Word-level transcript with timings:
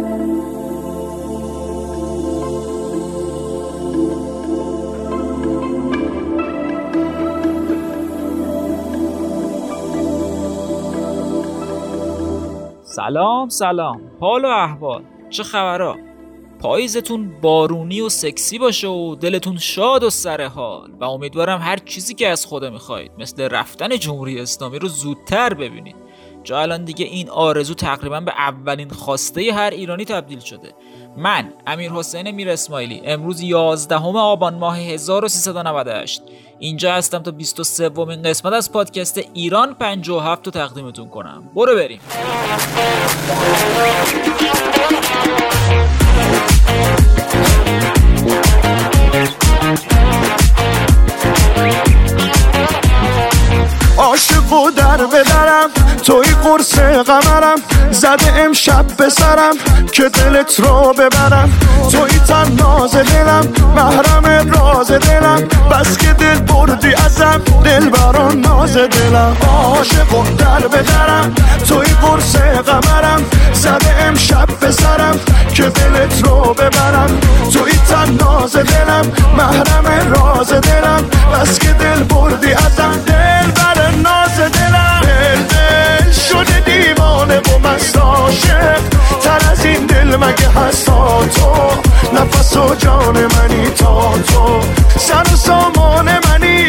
سلام 0.00 0.40
سلام. 13.48 14.00
حال 14.20 14.44
و 14.44 14.48
احوال. 14.48 15.04
چه 15.30 15.42
خبرها؟ 15.42 15.96
پاییزتون 16.60 17.40
بارونی 17.40 18.00
و 18.00 18.08
سکسی 18.08 18.58
باشه 18.58 18.88
و 18.88 19.14
دلتون 19.14 19.58
شاد 19.58 20.04
و 20.04 20.10
سر 20.10 20.46
حال. 20.46 20.90
و 21.00 21.04
امیدوارم 21.04 21.58
هر 21.58 21.76
چیزی 21.76 22.14
که 22.14 22.28
از 22.28 22.46
خدا 22.46 22.70
می‌خواید 22.70 23.12
مثل 23.18 23.48
رفتن 23.48 23.98
جمهوری 23.98 24.40
اسلامی 24.40 24.78
رو 24.78 24.88
زودتر 24.88 25.54
ببینید. 25.54 26.09
جا 26.44 26.60
الان 26.60 26.84
دیگه 26.84 27.04
این 27.04 27.30
آرزو 27.30 27.74
تقریبا 27.74 28.20
به 28.20 28.32
اولین 28.38 28.90
خواسته 28.90 29.52
هر 29.52 29.70
ایرانی 29.70 30.04
تبدیل 30.04 30.40
شده. 30.40 30.74
من 31.16 31.52
امیر 31.66 31.92
حسین 31.92 32.30
میر 32.30 32.50
اسماعیلی 32.50 33.02
امروز 33.04 33.40
11 33.40 33.96
آبان 33.96 34.54
ماه 34.54 34.78
1398 34.78 36.22
اینجا 36.58 36.94
هستم 36.94 37.18
تا 37.18 37.30
23 37.30 37.88
ومین 37.88 38.22
قسمت 38.22 38.52
از 38.52 38.72
پادکست 38.72 39.20
ایران 39.34 39.74
57 39.74 40.46
رو 40.46 40.52
تقدیمتون 40.52 41.08
کنم. 41.08 41.50
برو 41.54 41.74
بریم. 41.74 42.00
عاشق 53.98 54.52
و 54.52 54.70
در 54.70 55.06
قرص 56.60 56.78
قمرم 56.78 57.58
زده 57.90 58.32
امشب 58.36 58.86
به 58.86 59.08
سرم 59.08 59.54
که 59.92 60.08
دلت 60.08 60.60
رو 60.60 60.94
ببرم. 60.98 61.52
توی 61.90 62.18
تن 62.28 62.52
ناز 62.52 62.94
دلم 62.94 63.46
محرم 63.76 64.50
راز 64.52 64.92
دلم. 64.92 65.42
بس 65.70 65.98
که 65.98 66.12
دل 66.12 66.40
بردی 66.40 66.94
ازم 66.94 67.42
دل 67.64 67.88
بران 67.88 68.40
ناز 68.40 68.76
دلم. 68.76 69.36
عاشق 69.48 70.14
و 70.14 70.24
در 70.38 70.68
بدرم 70.68 71.34
توی 71.68 71.86
قرص 71.86 72.36
قمرم. 72.66 73.24
زده 73.52 74.02
امشب 74.06 74.46
به 74.60 74.72
سرم 74.72 75.20
که 75.54 75.62
دلت 75.62 76.24
رو 76.24 76.54
ببرم. 76.54 77.20
توی 77.52 77.72
تن 77.72 78.18
ناز 78.20 78.56
دلم 78.56 79.12
محرم 79.36 80.12
راز 80.12 80.52
دلم. 80.52 81.04
بس 81.34 81.58
که 81.58 81.68
دل 81.72 82.02
بردی 82.02 82.52
ازم 82.52 82.92
دل 83.06 83.59
جان 92.82 93.14
منی 93.14 93.70
تا 93.78 94.18
تو 94.18 94.60
سر 94.98 95.22
و 95.22 95.36
سامان 95.36 96.04
منی. 96.04 96.64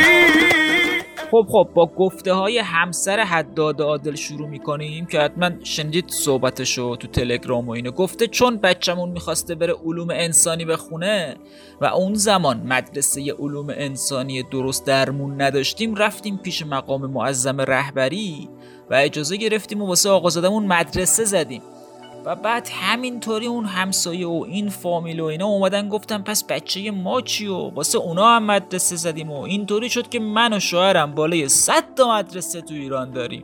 خب 1.31 1.45
خب 1.49 1.69
با 1.73 1.91
گفته 1.97 2.33
های 2.33 2.57
همسر 2.57 3.19
حداد 3.19 3.81
عادل 3.81 4.15
شروع 4.15 4.47
می‌کنیم 4.47 5.05
که 5.05 5.19
حتما 5.19 5.49
شنیدید 5.63 6.09
صحبتشو 6.09 6.95
تو 6.95 7.07
تلگرام 7.07 7.67
و 7.67 7.71
اینو. 7.71 7.91
گفته 7.91 8.27
چون 8.27 8.57
بچمون 8.57 9.09
می‌خواسته 9.09 9.55
بره 9.55 9.73
علوم 9.85 10.07
انسانی 10.11 10.65
بخونه 10.65 11.35
و 11.81 11.85
اون 11.85 12.13
زمان 12.13 12.57
مدرسه 12.57 13.33
علوم 13.39 13.67
انسانی 13.69 14.43
درست 14.43 14.85
درمون 14.85 15.41
نداشتیم 15.41 15.95
رفتیم 15.95 16.37
پیش 16.37 16.65
مقام 16.65 17.05
معظم 17.05 17.61
رهبری 17.61 18.49
و 18.89 18.93
اجازه 18.93 19.37
گرفتیم 19.37 19.81
و 19.81 19.87
واسه 19.87 20.09
آقا 20.09 20.29
زدمون 20.29 20.65
مدرسه 20.65 21.25
زدیم. 21.25 21.61
و 22.25 22.35
بعد 22.35 22.69
همینطوری 22.73 23.45
اون 23.45 23.65
همسایه 23.65 24.27
و 24.27 24.45
این 24.47 24.69
فامیل 24.69 25.19
و 25.19 25.25
اینا 25.25 25.45
اومدن 25.45 25.89
گفتن 25.89 26.21
پس 26.21 26.43
بچه 26.43 26.91
ما 26.91 27.21
چی 27.21 27.47
و؟ 27.47 27.55
واسه 27.55 27.97
اونا 27.97 28.35
هم 28.35 28.45
مدرسه 28.45 28.95
زدیم 28.95 29.31
و 29.31 29.41
اینطوری 29.41 29.89
شد 29.89 30.09
که 30.09 30.19
من 30.19 30.53
و 30.53 30.59
شوهرم 30.59 31.15
بالای 31.15 31.49
100 31.49 31.95
تا 31.95 32.17
مدرسه 32.17 32.61
تو 32.61 32.73
ایران 32.73 33.11
داریم. 33.11 33.43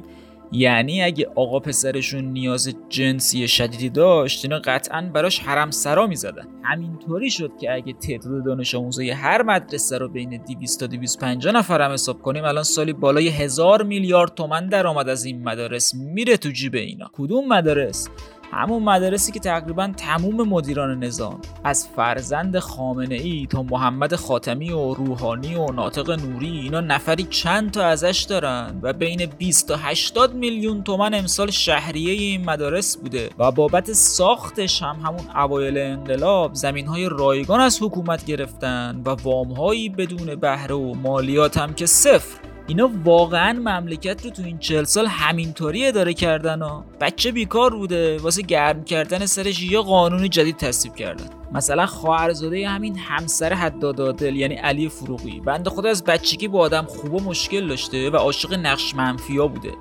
یعنی 0.52 1.04
اگه 1.04 1.28
آقا 1.36 1.60
پسرشون 1.60 2.26
نیاز 2.26 2.76
جنسی 2.90 3.48
شدیدی 3.48 3.90
داشت 3.90 4.46
اینا 4.46 4.60
قطعا 4.60 5.12
براش 5.14 5.40
حرم 5.40 5.72
سرا 5.72 6.08
می‌زدن. 6.08 6.48
همینطوری 6.64 7.30
شد 7.30 7.52
که 7.62 7.74
اگه 7.74 7.94
تعداد 7.94 8.46
دانش 8.46 8.76
آموزای 8.76 9.10
هر 9.10 9.44
مدرسه 9.44 9.98
رو 9.98 10.10
بین 10.10 10.38
200 10.38 10.80
تا 10.80 10.88
250 10.88 11.54
نفر 11.54 11.82
هم 11.82 11.92
حساب 11.92 12.22
کنیم 12.22 12.44
الان 12.44 12.64
سالی 12.64 12.94
بالای 12.94 13.28
هزار 13.28 13.84
میلیارد 13.84 14.36
تومن 14.36 14.70
درآمد 14.70 15.10
از 15.10 15.26
این 15.26 15.44
مدارس 15.44 15.94
میره 15.96 16.38
تو 16.38 16.50
جیب 16.50 16.76
اینا. 16.76 17.10
کدوم 17.14 17.48
مدارس؟ 17.48 18.10
همون 18.52 18.84
مدارسی 18.84 19.32
که 19.32 19.40
تقریبا 19.40 19.92
تموم 19.98 20.50
مدیران 20.50 21.04
نظام. 21.04 21.40
از 21.64 21.88
فرزند 21.96 22.60
خامنه 22.60 23.16
ای 23.16 23.48
تا 23.50 23.64
محمد 23.64 24.16
خاتمی 24.16 24.72
و 24.72 24.94
روحانی 24.94 25.56
و 25.56 25.72
ناطق 25.72 26.10
نوری 26.10 26.60
اینا 26.60 26.82
نفری 26.82 27.24
چند 27.24 27.72
تا 27.72 27.86
ازش 27.86 28.26
دارن 28.30 28.80
و 28.82 28.94
بین 28.94 29.26
20 29.26 29.68
تا 29.68 29.76
80 29.76 30.36
میلیون 30.36 30.84
تومن 30.84 31.14
امسال 31.14 31.52
شهریه 31.52 32.12
این 32.12 32.46
مدارس 32.46 32.98
بوده 32.98 33.30
و 33.38 33.52
بابت 33.52 33.94
ساختش 33.94 34.84
هم 34.84 34.96
همون 35.04 35.30
اوایل 35.36 35.78
انقلاب 35.78 36.54
زمین 36.54 36.88
های 36.88 37.10
رایگان 37.10 37.60
از 37.60 37.80
حکومت 37.82 38.26
گرفتن 38.26 39.02
و 39.06 39.10
وامهایی 39.10 39.90
بدون 39.90 40.36
بهره 40.36 40.76
و 40.76 40.94
مالیات 40.94 41.58
هم 41.58 41.74
که 41.74 41.86
صفر. 41.86 42.47
اینا 42.68 42.92
واقعا 43.04 43.54
مملکت 43.54 44.26
رو 44.26 44.32
تو 44.32 44.44
این 44.44 44.58
چل 44.58 44.84
سال 44.84 45.08
همینطوری 45.08 45.86
اداره 45.88 46.14
کردن 46.14 46.62
و 46.62 46.84
بچه 47.02 47.32
بیکار 47.32 47.76
بوده 47.76 48.18
واسه 48.18 48.42
گرم 48.42 48.84
کردن 48.84 49.26
سرش 49.26 49.64
یه 49.64 49.80
قانون 49.80 50.30
جدید 50.30 50.58
تصویب 50.58 50.96
کردن. 50.96 51.26
مثلا 51.52 51.86
خواهرزاده 51.86 52.68
همین 52.68 52.98
همسر 52.98 53.54
حدادادل 53.54 54.36
یعنی 54.36 54.56
علی 54.56 54.90
فروغی. 54.90 55.40
بنده 55.40 55.70
خدا 55.70 55.90
از 55.90 56.04
بچگی 56.04 56.48
با 56.48 56.60
آدم 56.60 56.86
خوب 56.86 57.14
و 57.14 57.20
مشکل 57.20 57.68
داشته 57.68 58.10
و 58.10 58.16
عاشق 58.16 58.54
نقش 58.54 58.96
منفیا 58.96 59.48
بوده. 59.48 59.74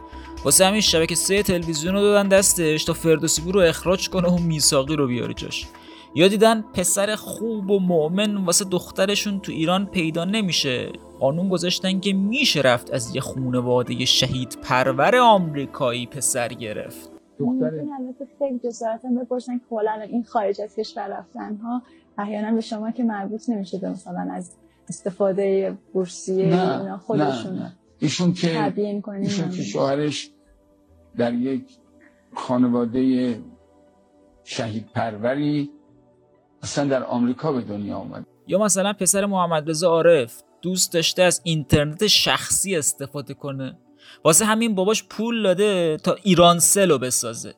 واسه 0.45 0.67
همین 0.67 0.81
شبکه 0.81 1.15
سه 1.15 1.43
تلویزیون 1.43 1.95
رو 1.95 2.01
دادن 2.01 2.29
دستش 2.29 2.85
تا 2.85 2.93
فردوسی 2.93 3.53
رو 3.53 3.61
اخراج 3.61 4.09
کنه 4.09 4.29
و 4.29 4.39
میساقی 4.39 4.97
رو 4.97 5.07
بیاره 5.07 5.35
جاش. 5.35 5.67
یا 6.17 6.29
دیدن 6.29 6.65
پسر 6.75 7.15
خوب 7.17 7.71
و 7.71 7.81
مؤمن 7.81 8.37
واسه 8.37 8.65
دخترشون 8.65 9.41
تو 9.41 9.53
ایران 9.53 9.87
پیدا 9.87 10.25
نمیشه. 10.25 10.93
قانون 11.21 11.49
گذاشتن 11.49 12.01
که 12.01 12.13
میشه 12.13 12.61
رفت 12.61 12.95
از 12.95 13.15
یه 13.15 13.21
خونواده 13.21 14.05
شهید 14.05 14.59
پرور 14.63 15.17
آمریکایی 15.17 16.07
پسر 16.07 16.49
گرفت. 16.49 17.11
دختره 17.39 17.87
البته 18.01 18.27
خیلی 18.39 18.59
جسارتا 18.59 19.09
بپرسن 19.09 19.59
که 19.59 19.65
کلا 19.71 19.93
این 19.93 20.25
خارج 20.25 20.61
از 20.61 20.77
کشور 20.77 21.09
رفتن 21.09 21.57
ها 21.57 21.83
احیانا 22.19 22.55
به 22.55 22.61
شما 22.61 22.91
که 22.91 23.05
مربوط 23.05 23.49
نمیشه 23.49 23.91
مثلا 23.91 24.29
از 24.33 24.57
استفاده 24.89 25.79
بورسیه 25.93 26.47
نه 26.47 26.81
اینا 26.81 26.99
خودشون 26.99 27.53
نه, 27.53 27.63
نه. 27.63 27.73
ایشون 27.99 28.33
که 28.33 28.73
ایشون 29.21 29.51
که 29.51 29.63
شوهرش 29.63 30.31
در 31.17 31.35
یک 31.35 31.65
خانواده 32.35 33.35
شهید 34.45 34.87
پروری 34.95 35.71
اصلا 36.67 36.85
در 36.85 37.05
آمریکا 37.05 37.53
به 37.53 37.61
دنیا 37.61 37.97
آمد 37.97 38.27
یا 38.47 38.59
مثلا 38.59 38.93
پسر 38.93 39.27
محمد 39.27 39.71
رضا 39.71 39.89
عارف 39.89 40.43
دوست 40.63 40.93
داشته 40.93 41.23
از 41.23 41.41
اینترنت 41.45 42.07
شخصی 42.07 42.77
استفاده 42.77 43.35
کنه. 43.35 43.79
واسه 44.25 44.45
همین 44.45 44.75
باباش 44.75 45.05
پول 45.05 45.43
داده 45.43 45.97
تا 45.97 46.17
ایران 46.23 46.59
سلو 46.59 46.99
بسازه. 46.99 47.55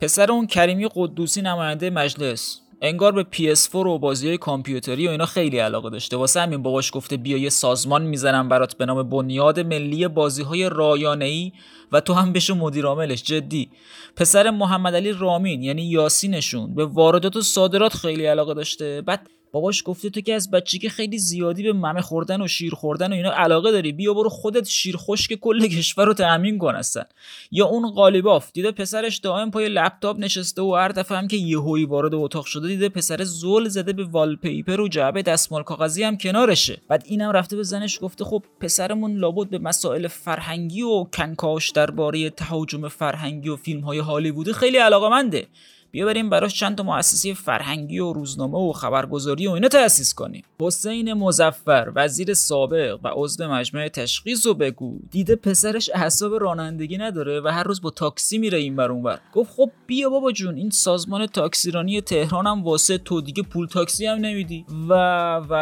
پسر 0.00 0.32
اون 0.32 0.46
کریمی 0.46 0.88
قدوسی 0.94 1.42
نماینده 1.42 1.90
مجلس. 1.90 2.60
انگار 2.80 3.12
به 3.12 3.26
PS4 3.32 3.74
و 3.74 3.98
بازی 3.98 4.28
های 4.28 4.38
کامپیوتری 4.38 5.08
و 5.08 5.10
اینا 5.10 5.26
خیلی 5.26 5.58
علاقه 5.58 5.90
داشته. 5.90 6.16
واسه 6.16 6.40
همین 6.40 6.62
باباش 6.62 6.90
گفته 6.94 7.16
بیا 7.16 7.38
یه 7.38 7.48
سازمان 7.48 8.02
می‌زنم 8.02 8.48
برات 8.48 8.74
به 8.76 8.86
نام 8.86 9.08
بنیاد 9.08 9.60
ملی 9.60 10.08
بازی 10.08 10.42
های 10.42 10.68
رایانه 10.68 11.24
ای 11.24 11.52
و 11.92 12.00
تو 12.00 12.12
هم 12.12 12.32
بشو 12.32 12.54
مدیر 12.54 12.84
عاملش. 12.84 13.22
جدی. 13.22 13.70
پسر 14.16 14.50
محمد 14.50 14.94
علی 14.94 15.12
رامین 15.12 15.62
یعنی 15.62 15.82
یاسینشون 15.82 16.74
به 16.74 16.84
واردات 16.84 17.36
و 17.36 17.40
صادرات 17.42 17.94
خیلی 17.94 18.26
علاقه 18.26 18.54
داشته. 18.54 19.02
بعد 19.02 19.26
باباش 19.52 19.82
گفته 19.86 20.10
تو 20.10 20.20
که 20.20 20.34
از 20.34 20.50
بچگی 20.50 20.88
خیلی 20.88 21.18
زیادی 21.18 21.62
به 21.62 21.72
ممه 21.72 22.00
خوردن 22.00 22.42
و 22.42 22.48
شیر 22.48 22.74
خوردن 22.74 23.12
و 23.12 23.14
اینا 23.14 23.32
علاقه 23.32 23.72
داری 23.72 23.92
بیا 23.92 24.14
برو 24.14 24.28
خودت 24.28 24.68
شیر 24.68 24.96
خشک 24.96 25.34
کل 25.34 25.66
کشور 25.66 26.06
رو 26.06 26.14
تأمین 26.14 26.58
کن 26.58 26.74
هستن 26.74 27.04
یا 27.50 27.66
اون 27.66 27.90
قالیباف 27.90 28.52
دیده 28.52 28.70
پسرش 28.70 29.18
دائم 29.18 29.50
پای 29.50 29.68
لپتاپ 29.68 30.18
نشسته 30.18 30.62
و 30.62 30.74
هر 30.74 30.88
دفعه 30.88 31.18
هم 31.18 31.28
که 31.28 31.36
یهویی 31.36 31.84
وارد 31.84 32.14
اتاق 32.14 32.44
شده 32.44 32.68
دیده 32.68 32.88
پسر 32.88 33.24
زل 33.24 33.68
زده 33.68 33.92
به 33.92 34.04
والپیپر 34.04 34.80
و 34.80 34.88
جعبه 34.88 35.22
دستمال 35.22 35.62
کاغذی 35.62 36.02
هم 36.02 36.18
کنارشه. 36.18 36.78
بعد 36.88 37.02
اینم 37.06 37.30
رفته 37.30 37.56
به 37.56 37.62
زنش 37.62 37.98
گفته 38.02 38.24
خب 38.24 38.42
پسرمون 38.60 39.16
لابد 39.16 39.50
به 39.50 39.58
مسائل 39.58 40.08
فرهنگی 40.08 40.82
و 40.82 41.04
کنکاش 41.04 41.70
درباره 41.70 42.30
تهاجم 42.30 42.88
فرهنگی 42.88 43.48
و 43.48 43.56
فیلم 43.56 43.80
های 43.80 43.98
هالیوودی 43.98 44.52
خیلی 44.52 44.76
علاقه 44.76 45.08
منده 45.08 45.46
بیا 45.92 46.06
بریم 46.06 46.30
براش 46.30 46.54
چند 46.54 46.76
تا 46.76 46.82
مؤسسه 46.82 47.34
فرهنگی 47.34 47.98
و 47.98 48.12
روزنامه 48.12 48.58
و 48.58 48.72
خبرگزاری 48.72 49.46
و 49.46 49.50
اینا 49.50 49.68
تأسیس 49.68 50.14
کنیم. 50.14 50.44
حسین 50.60 51.12
مزفر 51.12 51.92
وزیر 51.94 52.34
سابق 52.34 52.98
و 53.04 53.10
عضو 53.14 53.48
مجمع 53.48 53.88
تشخیص 53.88 54.46
و 54.46 54.54
بگو. 54.54 54.98
دیده 55.10 55.36
پسرش 55.36 55.90
احساب 55.94 56.34
رانندگی 56.34 56.98
نداره 56.98 57.40
و 57.40 57.48
هر 57.48 57.62
روز 57.62 57.80
با 57.80 57.90
تاکسی 57.90 58.38
میره 58.38 58.58
این 58.58 58.76
بر 58.76 58.90
اونور 58.90 59.20
گفت 59.34 59.52
خب 59.56 59.70
بیا 59.86 60.10
بابا 60.10 60.32
جون 60.32 60.56
این 60.56 60.70
سازمان 60.70 61.26
تاکسیرانی 61.26 62.00
تهران 62.00 62.46
هم 62.46 62.64
واسه 62.64 62.98
تو 62.98 63.20
دیگه 63.20 63.42
پول 63.42 63.66
تاکسی 63.66 64.06
هم 64.06 64.18
نمیدی. 64.18 64.64
و 64.88 64.94
و 65.36 65.54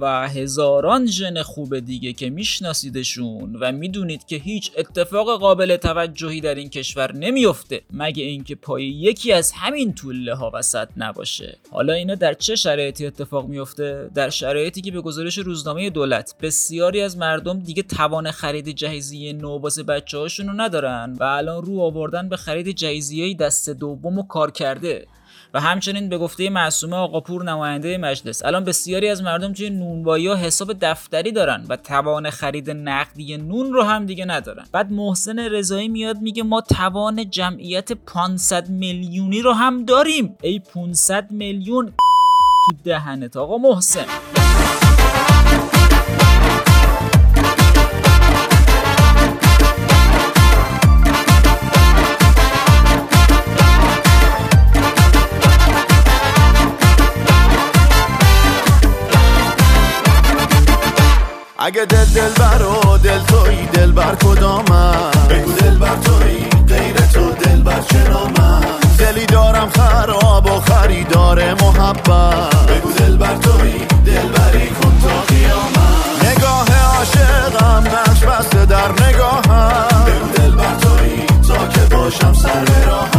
و 0.00 0.28
هزاران 0.28 1.06
ژن 1.06 1.42
خوب 1.42 1.78
دیگه 1.78 2.12
که 2.12 2.30
میشناسیدشون 2.30 3.56
و 3.60 3.72
می‌دونید 3.72 4.26
که 4.26 4.36
هیچ 4.36 4.72
اتفاق 4.76 5.40
قابل 5.40 5.76
توجهی 5.76 6.40
در 6.40 6.54
این 6.54 6.70
کشور 6.70 7.12
نمیفته 7.12 7.82
مگه 7.92 8.24
اینکه 8.24 8.54
پای 8.54 8.84
یکی 8.84 9.32
از 9.32 9.52
همین 9.52 9.75
طوله 9.84 10.34
ها 10.34 10.50
وسط 10.54 10.88
نباشه. 10.96 11.58
حالا 11.70 11.92
اینا 11.92 12.14
در 12.14 12.34
چه 12.34 12.56
شرایطی 12.56 13.06
اتفاق 13.06 13.48
میفته؟ 13.48 14.10
در 14.14 14.30
شرایطی 14.30 14.80
که 14.80 14.90
به 14.90 15.00
گزارش 15.00 15.38
روزنامه 15.38 15.90
دولت 15.90 16.34
بسیاری 16.42 17.00
از 17.00 17.16
مردم 17.16 17.60
دیگه 17.60 17.82
توان 17.82 18.30
خرید 18.30 18.68
جهیزیه 18.68 19.32
نو 19.32 19.58
واسه 19.58 19.82
بچه 19.82 20.18
هاشون 20.18 20.46
رو 20.46 20.52
ندارن 20.56 21.16
و 21.20 21.24
الان 21.24 21.64
رو 21.64 21.80
آوردن 21.80 22.28
به 22.28 22.36
خرید 22.36 22.68
جهیزیه 22.68 23.34
دست 23.34 23.70
دوم 23.70 24.18
و 24.18 24.22
کار 24.26 24.50
کرده 24.50 25.06
و 25.56 25.60
همچنین 25.60 26.08
به 26.08 26.18
گفته 26.18 26.50
معصومه 26.50 26.96
آقاپور 26.96 27.44
نماینده 27.44 27.98
مجلس. 27.98 28.44
الان 28.44 28.64
بسیاری 28.64 29.08
از 29.08 29.22
مردم 29.22 29.52
توی 29.52 29.70
نونوایی 29.70 30.26
ها 30.26 30.34
حساب 30.34 30.72
دفتری 30.80 31.32
دارن 31.32 31.64
و 31.68 31.76
توان 31.76 32.30
خرید 32.30 32.70
نقدی 32.70 33.36
نون 33.36 33.72
رو 33.72 33.82
هم 33.82 34.06
دیگه 34.06 34.24
ندارن. 34.24 34.64
بعد 34.72 34.92
محسن 34.92 35.38
رضایی 35.38 35.88
میاد 35.88 36.20
میگه 36.20 36.42
ما 36.42 36.60
توان 36.60 37.30
جمعیت 37.30 37.92
500 37.92 38.68
میلیونی 38.68 39.42
رو 39.42 39.52
هم 39.52 39.84
داریم. 39.84 40.36
ای 40.42 40.58
500 40.58 41.30
میلیون 41.30 41.86
تو 42.66 42.76
دهنت 42.84 43.36
آقا 43.36 43.58
محسن. 43.58 44.35
اگه 61.66 61.84
دل 61.84 62.04
دل 62.04 62.28
بر 62.28 62.62
و 62.62 62.98
دل 62.98 63.18
توی 63.18 63.66
دل 63.66 63.92
بر 63.92 64.14
کدامم؟ 64.14 65.10
بگو 65.30 65.52
دل 65.52 65.78
بر 65.78 65.96
توی 65.96 66.38
غیر 66.68 66.96
تو 66.96 67.32
دل 67.32 67.62
بر 67.62 67.80
چرامم 67.80 68.60
دلی 68.98 69.26
دارم 69.26 69.70
خراب 69.70 70.46
و 70.46 70.60
خریدار 70.60 71.54
محبت. 71.54 72.66
بگو 72.66 72.92
دل 72.92 73.16
بر 73.16 73.36
توی 73.36 73.72
دل 74.04 74.28
بری 74.28 74.68
کن 74.68 74.98
تا 75.02 75.34
قیامم 75.34 76.30
نگاه 76.30 76.68
عاشقم 76.96 77.84
نقش 77.86 78.24
بسته 78.24 78.66
در 78.66 78.92
نگاهم. 79.08 80.04
بگو 80.06 80.42
دل 80.42 80.50
بر 80.50 80.74
توی 80.74 81.26
تا 81.48 81.68
که 81.68 81.96
باشم 81.96 82.32
سر 82.32 82.64
راهم. 82.86 83.15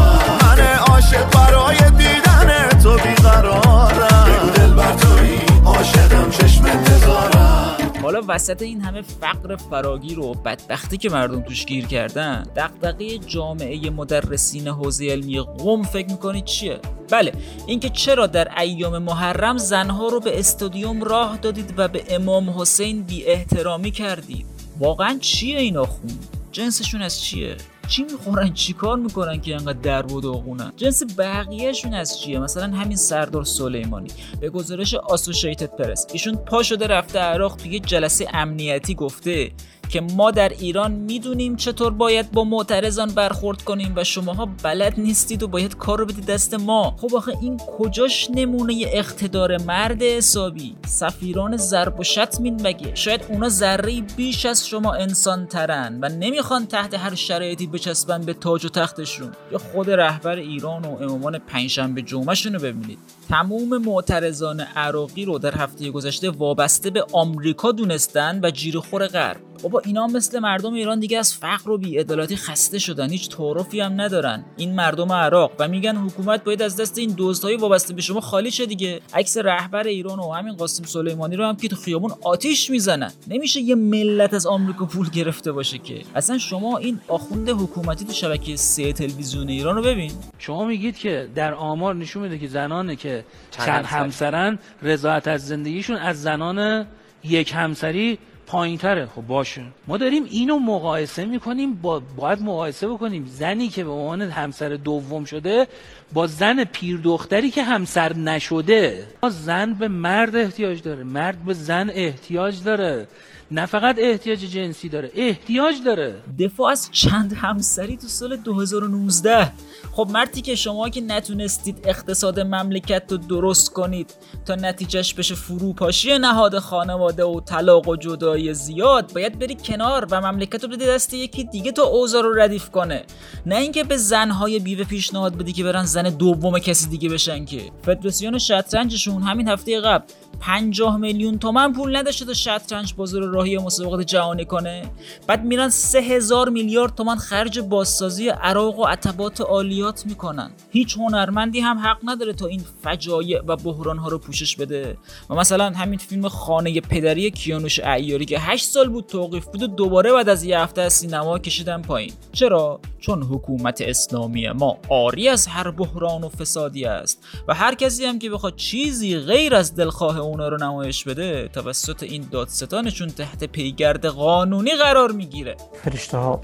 وسط 8.27 8.62
این 8.62 8.81
همه 8.81 9.01
فقر 9.01 9.56
فراگیر 9.56 10.19
و 10.19 10.33
بدبختی 10.33 10.97
که 10.97 11.09
مردم 11.09 11.41
توش 11.41 11.65
گیر 11.65 11.85
کردن 11.85 12.44
دغدغه 12.56 13.18
جامعه 13.18 13.89
مدرسین 13.89 14.68
حوزه 14.68 15.06
علمی 15.06 15.39
قم 15.39 15.83
فکر 15.83 16.12
می‌کنید 16.12 16.45
چیه؟ 16.45 16.79
بله 17.12 17.31
اینکه 17.68 17.89
چرا 17.89 18.27
در 18.27 18.59
ایام 18.59 18.97
محرم 18.97 19.57
زنها 19.57 20.07
رو 20.07 20.19
به 20.19 20.39
استادیوم 20.39 21.03
راه 21.03 21.38
دادید 21.38 21.74
و 21.77 21.88
به 21.88 22.03
امام 22.09 22.50
حسین 22.50 23.03
بی 23.03 23.25
احترامی 23.25 23.91
کردید 23.91 24.45
واقعا 24.79 25.18
چیه 25.21 25.59
اینا 25.59 25.85
خون 25.85 26.12
جنسشون 26.51 27.01
از 27.01 27.21
چیه؟ 27.21 27.57
چی 27.88 28.04
می‌خورن؟ 28.04 28.54
چی 28.54 28.74
کار 28.74 28.98
می‌کنن 28.98 29.42
که 29.42 29.56
انقدر 29.56 29.80
درب 29.80 30.12
و 30.12 30.22
داغونن 30.22 30.72
جنس 30.75 31.04
بقیهشون 31.18 31.94
از 31.94 32.19
چیه؟ 32.19 32.39
مثلا 32.39 32.75
همین 32.75 32.98
سردار 32.98 33.44
سلیمانی. 33.44 34.10
به 34.39 34.50
گزارش 34.50 34.94
آسوشیتد 34.94 35.75
پرس. 35.75 36.07
ایشون 36.13 36.36
پا 36.36 36.63
شده 36.63 36.88
رفته 36.88 37.19
عراق 37.19 37.56
توی 37.56 37.80
جلسه 37.80 38.28
امنیتی 38.34 38.95
گفته 38.95 39.51
که 39.89 40.01
ما 40.01 40.31
در 40.31 40.50
ایران 40.50 40.92
می‌دونیم 40.92 41.56
چطور 41.56 41.94
باید 41.94 42.31
با 42.31 42.44
معترضان 42.44 43.10
برخورد 43.10 43.62
کنیم 43.62 43.94
و 43.95 44.04
شماها 44.04 44.50
بلد 44.63 45.00
نیستید 45.00 45.44
و 45.44 45.48
باید 45.48 45.78
کار 45.78 46.00
رو 46.00 46.06
بدید 46.06 46.25
دست 46.25 46.54
ما. 46.54 46.95
خب 46.98 47.16
آخه 47.16 47.34
این 47.42 47.57
کجاش 47.57 48.30
نمونه 48.36 48.86
اقتدار 48.88 49.57
مرد 49.57 50.04
حسابی؟ 50.04 50.75
سفیران 50.86 51.57
ضرب 51.57 52.00
و 52.00 52.04
شتمین 52.04 52.68
مگه؟ 52.68 52.95
شاید 52.95 53.25
اونا 53.30 53.50
ذره 53.50 54.01
بیش 54.01 54.45
از 54.45 54.68
شما 54.68 54.94
انسان 54.94 55.48
ترن 55.48 56.00
و 56.01 56.10
نمی‌خوان 56.10 56.66
تحت 56.66 56.94
هر 56.94 57.16
شرایطی 57.16 57.68
بچسبن 57.68 58.22
به 58.22 58.34
تاج 58.34 58.66
و 58.66 58.69
تختشون. 58.69 59.31
یا 59.51 59.57
خود 59.57 59.89
رهبر 59.89 60.36
ایران 60.36 60.86
و 60.86 61.04
امامان 61.04 61.38
پنجشنبه 61.38 62.01
جمعهشون 62.01 62.54
رو 62.54 62.60
ببینید. 62.60 63.00
تموم 63.29 63.77
معترضان 63.77 64.59
عراقی 64.59 65.25
رو 65.25 65.39
در 65.39 65.56
هفته 65.56 65.91
گذشته 65.91 66.29
وابسته 66.29 66.89
به 66.89 67.06
آمریکا 67.13 67.71
دونستن 67.71 68.39
و 68.44 68.51
جیرخور 68.51 69.07
غرب. 69.07 69.38
بابا 69.63 69.81
اینا 69.85 70.07
مثل 70.07 70.39
مردم 70.39 70.74
ایران 70.74 71.00
دیگه 71.00 71.18
از 71.18 71.33
فقر 71.33 71.71
و 71.71 71.77
بیعدالتی 71.77 72.35
خسته 72.35 72.79
شدن 72.79 73.09
هیچ 73.09 73.29
تعارفی 73.29 73.79
هم 73.79 74.01
ندارن. 74.01 74.45
این 74.57 74.75
مردم 74.75 75.12
عراق 75.12 75.51
و 75.59 75.68
میگن 75.68 75.95
حکومت 75.95 76.44
باید 76.44 76.62
از 76.62 76.75
دست 76.75 76.97
این 76.97 77.13
دزدهای 77.18 77.56
وابسته 77.56 77.94
به 77.94 78.01
شما 78.01 78.21
خالی 78.21 78.51
شه 78.51 78.65
دیگه. 78.65 79.01
عکس 79.13 79.38
رهبر 79.38 79.88
ایران 79.88 80.19
و 80.19 80.31
همین 80.31 80.56
قاسم 80.56 80.83
سلیمانی 80.83 81.35
رو 81.35 81.45
هم 81.45 81.56
که 81.56 81.68
تو 81.68 81.75
خیابون 81.75 82.12
آتیش 82.21 82.69
می‌زنن. 82.69 83.12
نمیشه 83.27 83.62
یه 83.62 83.75
ملت 83.75 84.33
از 84.33 84.45
آمریکا 84.45 84.85
پول 84.85 85.09
گرفته 85.09 85.51
باشه 85.51 85.77
که. 85.77 86.01
اصلا 86.15 86.38
شما 86.38 86.77
این 86.77 87.00
آخوند 87.07 87.50
حکومتی 87.50 88.06
تو 88.06 88.13
شبکه 88.13 88.56
سه 88.56 88.94
تلویزیون 88.94 89.50
ایران 89.50 89.75
رو 89.75 89.81
ببین. 89.81 90.12
شما 90.38 90.65
میگید 90.65 90.97
که 90.97 91.29
در 91.35 91.53
آمار 91.53 91.95
نشون 91.95 92.24
میده 92.24 92.39
که 92.39 92.47
زنانی 92.47 92.95
که 92.95 93.16
چند 93.51 93.85
همسرن 93.85 94.59
رضایت 94.81 95.27
از 95.27 95.47
زندگیشون 95.47 95.97
از 95.97 96.21
زنان 96.21 96.85
یک 97.23 97.53
همسری 97.55 98.19
پایین 98.47 98.77
تره 98.77 99.05
خب 99.05 99.21
باشه 99.21 99.61
ما 99.87 99.97
داریم 99.97 100.23
اینو 100.23 100.59
مقایسه 100.59 101.25
می‌کنیم 101.25 101.75
با 101.75 102.01
باید 102.15 102.41
مقایسه 102.41 102.87
بکنیم. 102.87 103.25
زنی 103.25 103.67
که 103.67 103.83
به 103.83 103.89
عنوان 103.89 104.21
همسر 104.21 104.69
دوم 104.69 105.25
شده 105.25 105.67
با 106.13 106.27
زن 106.27 106.63
پیر 106.63 106.97
دختری 106.97 107.51
که 107.51 107.63
همسر 107.63 108.13
نشده 108.13 109.07
زن 109.29 109.73
به 109.73 109.87
مرد 109.87 110.35
احتیاج 110.35 110.81
داره. 110.81 111.03
مرد 111.03 111.45
به 111.45 111.53
زن 111.53 111.89
احتیاج 111.89 112.63
داره. 112.63 113.07
نه 113.51 113.65
فقط 113.65 113.95
احتیاج 113.99 114.39
جنسی 114.39 114.89
داره 114.89 115.11
احتیاج 115.15 115.75
داره. 115.85 116.15
دفاع 116.39 116.71
از 116.71 116.89
چند 116.91 117.33
همسری 117.33 117.97
تو 117.97 118.07
سال 118.07 118.35
2019 118.35 119.51
خب 119.91 120.09
مردی 120.11 120.41
که 120.41 120.55
شما 120.55 120.89
که 120.89 121.01
نتونستید 121.01 121.79
اقتصاد 121.83 122.39
مملکت 122.39 123.03
رو 123.10 123.17
درست 123.17 123.74
کنید 123.74 124.15
تا 124.45 124.55
نتیجهش 124.55 125.13
بشه 125.13 125.36
فروپاشی 125.36 126.17
نهاد 126.17 126.60
خانواده 126.60 127.24
و 127.24 127.41
طلاق 127.41 127.88
و 127.88 127.95
جدایی 127.95 128.53
زیاد 128.53 129.13
باید 129.13 129.39
بری 129.39 129.55
کنار 129.55 130.07
و 130.12 130.22
مملکت 130.22 130.63
رو 130.63 130.69
بدی 130.69 130.86
دست 130.86 131.13
یکی 131.13 131.43
دیگه 131.43 131.72
تا 131.72 131.83
اوضاع 131.83 132.22
رو 132.22 132.33
ردیف 132.33 132.69
کنه. 132.69 133.03
نه 133.45 133.55
اینکه 133.55 133.83
به 133.83 133.98
زنهای 133.98 134.60
بیوه 134.60 134.83
پیشنهاد 134.83 135.38
بدی 135.38 135.53
که 135.53 135.63
برن 135.63 135.83
زن 135.83 136.03
دوم 136.10 136.60
کسی 136.60 136.89
دیگه 136.89 137.10
بشن 137.10 137.45
که. 137.45 137.62
فدراسیون 137.81 138.38
شطرنجشون 138.38 139.22
همین 139.22 139.48
هفته 139.48 139.81
قبل 139.81 140.05
50 140.39 140.98
میلیون 140.98 141.39
تومن 141.39 141.74
پول 141.74 141.95
نداشته 141.95 142.25
تا 142.25 142.33
شطرنج 142.33 142.93
بازار 142.93 143.22
راهی 143.38 143.58
مسابقات 143.58 144.01
جهانی 144.01 144.46
کنه. 144.46 144.89
بعد 145.27 145.46
میرن 145.46 145.70
3000 145.70 146.50
میلیارد 146.50 146.96
تومن 146.96 147.15
خرج 147.15 147.60
بازسازی 147.60 148.29
عراق 148.29 148.79
و 148.79 148.84
عتبات 148.84 149.41
عالیات 149.41 150.06
می‌کنن. 150.06 150.51
هیچ 150.70 150.98
هنرمندی 150.98 151.60
هم 151.60 151.77
حق 151.77 151.98
نداره 152.03 152.34
تا 152.34 152.48
این 152.48 152.63
فجایع 152.84 153.41
و 153.48 153.56
بحران 153.56 153.98
ها 153.98 154.10
رو 154.10 154.17
پوشش 154.17 154.56
بده. 154.56 154.98
و 155.29 155.36
مثلا 155.36 155.70
همین 155.70 156.00
فیلم 156.00 156.29
خانه 156.29 156.82
پدری 156.82 157.32
کیانوش 157.32 157.79
عیاری 157.79 158.25
که 158.25 158.39
8 158.39 158.65
سال 158.65 158.89
بود 158.89 159.06
توقیف 159.06 159.46
بود 159.46 159.63
و 159.63 159.67
دوباره 159.67 160.13
بعد 160.13 160.29
از 160.29 160.44
یه 160.44 160.60
هفته 160.60 160.82
از 160.82 160.94
سینما 160.94 161.39
کشیدن 161.39 161.82
پایین. 161.82 162.13
چرا؟ 162.32 162.79
چون 163.00 163.24
حکومت 163.24 163.82
اسلامی 163.82 164.50
ما 164.50 164.77
آری 164.89 165.29
از 165.29 165.48
هر 165.48 165.72
بحران 165.72 166.24
و 166.24 166.29
فسادی 166.29 166.86
است 166.86 167.25
و 167.48 167.53
هر 167.53 167.75
کسی 167.75 168.06
هم 168.06 168.20
که 168.20 168.29
بخواد 168.29 168.56
چیزی 168.56 169.17
غیر 169.17 169.56
از 169.56 169.75
دلخواه 169.75 170.20
اونا 170.20 170.48
رو 170.48 170.58
نمایش 170.58 171.03
بده 171.03 171.50
توسط 171.53 172.03
این 172.03 172.27
دادستانشون 172.32 173.08
تحت 173.27 173.43
پیگرد 173.43 174.05
قانونی 174.05 174.75
قرار 174.75 175.12
می‌گیره. 175.12 175.55
فرشته 175.84 176.17
ها 176.17 176.41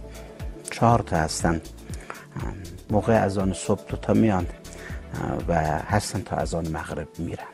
چهار 0.71 0.99
تا 0.99 1.15
هستن. 1.17 1.61
موقع 2.89 3.13
از 3.13 3.37
آن 3.37 3.53
صبح 3.53 3.81
دو 3.87 3.97
تا 3.97 4.13
میان 4.13 4.45
و 5.47 5.53
هستن 5.65 6.21
تا 6.21 6.35
از 6.35 6.53
آن 6.53 6.67
مغرب 6.67 7.07
میرند. 7.17 7.47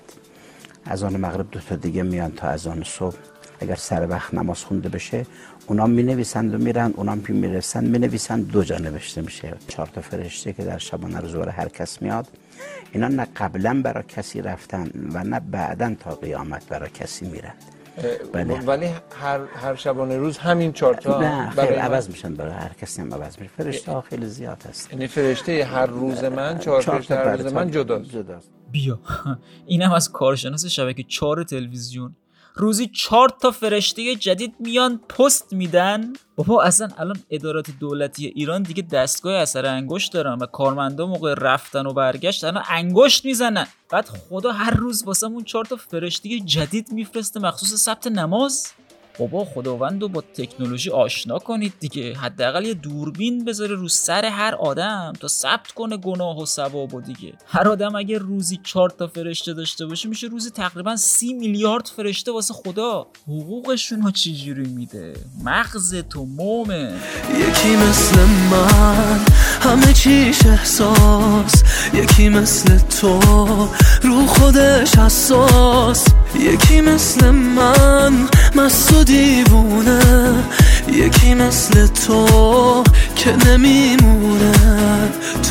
از 0.86 1.03
آن 1.03 1.17
مغرب 1.17 1.51
دو 1.51 1.59
تا 1.59 1.75
دیگه 1.75 2.03
میان 2.03 2.31
تا 2.31 2.48
از 2.48 2.67
آن 2.67 2.83
صبح. 2.83 3.17
اگر 3.59 3.75
سر 3.75 4.07
وقت 4.09 4.33
نماز 4.33 4.63
خونده 4.63 4.89
بشه 4.89 5.25
اونا 5.67 5.88
می 5.88 6.03
نویسند 6.03 6.53
و 6.53 6.57
میرن 6.57 6.93
اونا 6.95 7.15
می 7.15 7.33
می‌رسن 7.33 7.86
می 7.86 8.00
نویسند 8.00 8.51
دو 8.51 8.63
جا 8.63 8.77
نوشته 8.77 9.21
میشه. 9.21 9.53
چهار 9.67 9.88
تا 9.88 10.01
فرشته 10.01 10.53
که 10.53 10.63
در 10.63 10.77
شبانه 10.77 11.19
روز 11.19 11.36
هر 11.36 11.69
کس 11.69 12.01
میاد 12.01 12.27
اینا 12.91 13.07
نه 13.07 13.27
قبلا 13.36 13.81
برای 13.81 14.03
کسی 14.07 14.41
رفتن 14.41 14.91
و 15.13 15.24
نه 15.24 15.39
بعدا 15.39 15.95
تا 16.00 16.15
قیامت 16.15 16.67
برای 16.67 16.89
کسی 16.89 17.25
میرن. 17.25 17.53
بله. 18.34 18.60
ولی 18.60 18.89
هر 19.22 19.39
هر 19.46 19.75
شبانه 19.75 20.17
روز 20.17 20.38
همین 20.38 20.74
چهار 20.74 20.96
تا 20.96 21.22
نه 21.22 21.50
عوض 21.62 22.10
میشن 22.10 22.34
برای 22.34 22.53
هر 22.53 22.74
کسی 22.81 23.01
هم 23.01 23.13
عوض 23.13 23.39
میشه. 23.39 23.51
فرشته 23.58 23.91
ها 23.91 24.01
خیلی 24.01 24.25
زیاد 24.25 24.63
هست. 24.69 24.93
یعنی 24.93 25.08
فرشته 25.08 25.65
هر 25.65 25.86
روز 25.86 26.24
من 26.24 26.60
چهار 26.60 26.81
فرشته 26.81 27.15
هر 27.15 27.36
روز 27.36 27.53
من 27.53 27.72
جداست. 27.72 28.10
جداست. 28.10 28.51
بیا. 28.72 29.00
اینم 29.65 29.91
از 29.91 30.12
کارشناس 30.12 30.65
شبکه 30.65 31.03
چهار 31.03 31.43
تلویزیون. 31.43 32.15
روزی 32.56 32.88
چهار 32.88 33.29
تا 33.41 33.51
فرشته 33.51 34.15
جدید 34.15 34.56
میان 34.60 34.98
پست 34.98 35.53
میدن. 35.53 36.13
بابا 36.36 36.63
اصلا 36.63 36.89
الان 36.98 37.20
ادارات 37.29 37.72
دولتی 37.79 38.27
ایران 38.27 38.63
دیگه 38.63 38.82
دستگاه 38.82 39.34
اثر 39.34 39.65
انگشت 39.65 40.13
دارن 40.13 40.34
و 40.34 40.46
کارمندا 40.46 41.06
موقع 41.06 41.34
رفتن 41.38 41.86
و 41.86 41.94
برگشت 41.94 42.44
الان 42.44 42.63
انگشت 42.70 43.25
می‌زنن. 43.25 43.68
بعد 43.89 44.06
خدا 44.06 44.51
هر 44.51 44.72
روز 44.72 45.03
واسمون 45.03 45.44
چهار 45.44 45.65
تا 45.65 45.75
فرشته 45.75 46.39
جدید 46.39 46.91
میفرسته 46.91 47.39
مخصوص 47.39 47.75
ثبت 47.75 48.08
نماز. 48.08 48.68
بابا 49.19 49.45
خداوند 49.45 50.01
رو 50.01 50.07
با 50.07 50.21
تکنولوژی 50.21 50.89
آشنا 50.89 51.39
کنید 51.39 51.73
دیگه. 51.79 52.13
حداقل 52.13 52.65
یه 52.65 52.73
دوربین 52.73 53.45
بذاره 53.45 53.75
رو 53.75 53.88
سر 53.88 54.25
هر 54.25 54.55
آدم 54.55 55.13
تا 55.19 55.27
ثبت 55.27 55.71
کنه 55.71 55.97
گناه 55.97 56.41
و 56.41 56.45
ثواب 56.45 56.93
و 56.93 57.01
دیگه. 57.01 57.33
هر 57.45 57.67
آدم 57.67 57.95
اگه 57.95 58.17
روزی 58.17 58.59
چهار 58.63 58.89
تا 58.89 59.07
فرشته 59.07 59.53
داشته 59.53 59.85
باشه 59.85 60.09
میشه 60.09 60.27
روزی 60.27 60.49
تقریبا 60.49 60.95
سی 60.95 61.33
میلیارد 61.33 61.85
فرشته 61.95 62.31
واسه 62.31 62.53
خدا. 62.53 63.07
حقوقشون 63.27 64.01
ها 64.01 64.11
چجوری 64.11 64.67
میده؟ 64.67 65.13
مغز 65.43 65.95
تو 65.95 66.25
مومه 66.25 66.93
یکی 67.35 67.75
مثل 67.75 68.25
من 68.51 69.25
همه 69.61 69.93
چیش 69.93 70.45
احساس. 70.45 71.63
یکی 71.93 72.29
مثل 72.29 72.77
تو 72.77 73.19
رو 74.03 74.27
خودش 74.27 74.95
حساس. 74.95 76.05
یکی 76.35 76.81
مثل 76.81 77.29
من 77.31 78.29
مست 78.55 79.08
دیوونه. 79.09 79.99
یکی 80.91 81.33
مثل 81.33 81.87
تو 81.87 82.83
که 83.15 83.35
نمیمونه. 83.47 84.51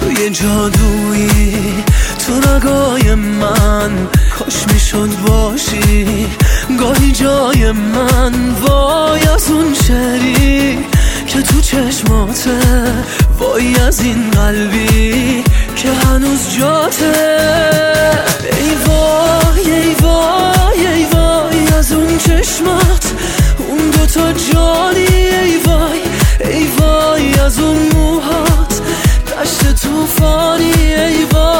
تو 0.00 0.22
یه 0.22 0.30
جادویی 0.30 1.84
تو 2.26 2.32
نگاه 2.32 3.14
من. 3.14 3.90
کاش 4.38 4.56
می‌شد 4.72 5.10
باشی. 5.26 6.26
گاهی 6.80 7.12
جای 7.12 7.72
من. 7.72 8.32
وای 8.60 9.22
از 9.34 9.50
اون 9.50 9.74
شری 9.74 10.78
که 11.26 11.42
تو 11.42 11.60
چشماته. 11.60 12.58
وای 13.38 13.74
از 13.80 14.00
این 14.00 14.30
قلبی 14.30 15.44
که 15.76 15.88
هنوز 15.92 16.40
جاته. 16.58 17.12
ای 18.60 18.70
وای 18.86 19.70
ای 19.70 19.94
وای 20.02 20.86
ای 20.86 21.04
وای 21.12 21.68
از 21.78 21.92
اون 21.92 22.18
چشمات. 22.18 23.07
دوتا 24.08 24.32
جانی 24.32 25.06
ای 25.16 25.56
وای 25.56 26.00
ای 26.40 26.66
وای 26.66 27.38
از 27.40 27.58
اون 27.58 27.76
موهات 27.94 28.80
دشت 29.26 29.82
توفانی 29.82 30.72
ای 30.94 31.24
وای. 31.24 31.57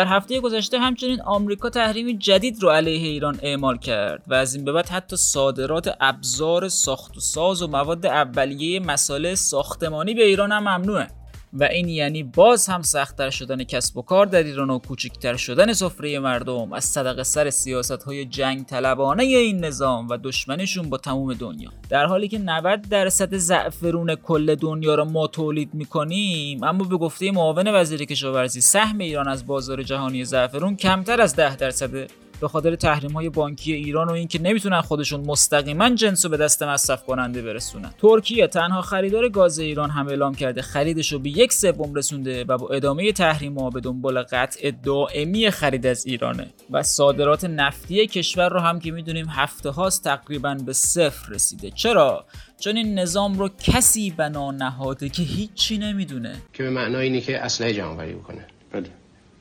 در 0.00 0.06
هفته 0.06 0.40
گذشته 0.40 0.78
همچنین 0.78 1.22
آمریکا 1.22 1.70
تحریم 1.70 2.18
جدید 2.18 2.62
رو 2.62 2.70
علیه 2.70 3.08
ایران 3.08 3.38
اعمال 3.42 3.78
کرد 3.78 4.22
و 4.26 4.34
از 4.34 4.54
این 4.54 4.64
به 4.64 4.72
بعد 4.72 4.88
حتی 4.88 5.16
صادرات 5.16 5.96
ابزار 6.00 6.68
ساخت 6.68 7.16
و 7.16 7.20
ساز 7.20 7.62
و 7.62 7.66
مواد 7.66 8.06
اولیه 8.06 8.80
مساله 8.80 9.34
ساختمانی 9.34 10.14
به 10.14 10.24
ایران 10.24 10.52
هم 10.52 10.62
ممنوعه. 10.62 11.19
و 11.52 11.64
این 11.64 11.88
یعنی 11.88 12.22
باز 12.22 12.66
هم 12.66 12.82
سختتر 12.82 13.30
شدن 13.30 13.64
کسب 13.64 13.96
و 13.96 14.02
کار 14.02 14.26
در 14.26 14.42
ایران 14.42 14.70
و 14.70 14.78
کوچکتر 14.78 15.36
شدن 15.36 15.72
سفره 15.72 16.18
مردم. 16.18 16.72
از 16.72 16.84
صدق 16.84 17.22
سر 17.22 17.50
سیاست 17.50 18.02
های 18.02 18.24
جنگ 18.24 18.66
طلبانه 18.66 19.22
این 19.22 19.64
نظام 19.64 20.08
و 20.08 20.16
دشمنشون 20.16 20.90
با 20.90 20.96
تموم 20.96 21.34
دنیا. 21.34 21.70
در 21.88 22.06
حالی 22.06 22.28
که 22.28 22.38
90 22.38 22.80
درصد 22.80 23.36
زعفرون 23.36 24.14
کل 24.14 24.54
دنیا 24.54 24.94
را 24.94 25.04
ما 25.04 25.26
تولید 25.26 25.74
می‌کنیم 25.74 26.64
اما 26.64 26.84
به 26.84 26.96
گفته 26.96 27.30
معاون 27.30 27.74
وزیر 27.74 28.04
کشاورزی 28.04 28.60
سهم 28.60 28.98
ایران 28.98 29.28
از 29.28 29.46
بازار 29.46 29.82
جهانی 29.82 30.24
زعفرون 30.24 30.76
کمتر 30.76 31.20
از 31.20 31.36
10 31.36 31.56
درصده 31.56 32.06
به 32.40 32.48
خاطر 32.48 32.76
تحریم 32.76 33.10
های 33.10 33.28
بانکی 33.28 33.72
ایران 33.72 34.08
و 34.08 34.12
اینکه 34.12 34.38
نمی‌تونن 34.42 34.80
خودشون 34.80 35.20
مستقیما 35.20 35.90
جنسو 35.90 36.28
به 36.28 36.36
دست 36.36 36.62
مصرف 36.62 37.04
کننده 37.04 37.42
برسونن. 37.42 37.90
ترکیه 37.98 38.46
تنها 38.46 38.82
خریدار 38.82 39.28
گاز 39.28 39.58
ایران 39.58 39.90
هم 39.90 40.08
اعلام 40.08 40.34
کرده 40.34 40.62
خریدش 40.62 41.12
رو 41.12 41.18
به 41.18 41.30
یک 41.30 41.52
سوم 41.52 41.94
رسونده 41.94 42.44
و 42.44 42.58
با 42.58 42.68
ادامه 42.68 43.12
تحریم 43.12 43.58
ها 43.58 43.70
به 43.70 43.80
دنبال 43.80 44.22
قطع 44.22 44.70
دائمی 44.70 45.50
خرید 45.50 45.86
از 45.86 46.06
ایرانه. 46.06 46.46
و 46.70 46.82
صادرات 46.82 47.44
نفتی 47.44 48.06
کشور 48.06 48.48
رو 48.48 48.60
هم 48.60 48.80
که 48.80 48.90
می‌دونیم 48.90 49.26
هفته 49.28 49.70
هاست 49.70 50.04
تقریبا 50.04 50.54
به 50.66 50.72
صفر 50.72 51.32
رسیده. 51.32 51.70
چرا؟ 51.70 52.24
چون 52.60 52.76
این 52.76 52.98
نظام 52.98 53.38
رو 53.38 53.48
کسی 53.58 54.10
بنا 54.10 54.50
نهاده 54.50 55.08
که 55.08 55.22
هیچی 55.22 55.78
نمی‌دونه. 55.78 56.34
که 56.52 56.62
به 56.62 56.70
معنای 56.70 57.04
اینه 57.04 57.20
که 57.20 57.38
اسلحه 57.38 57.74
جمعآوری 57.74 58.12
بکنه. 58.12 58.46
بله. 58.72 58.90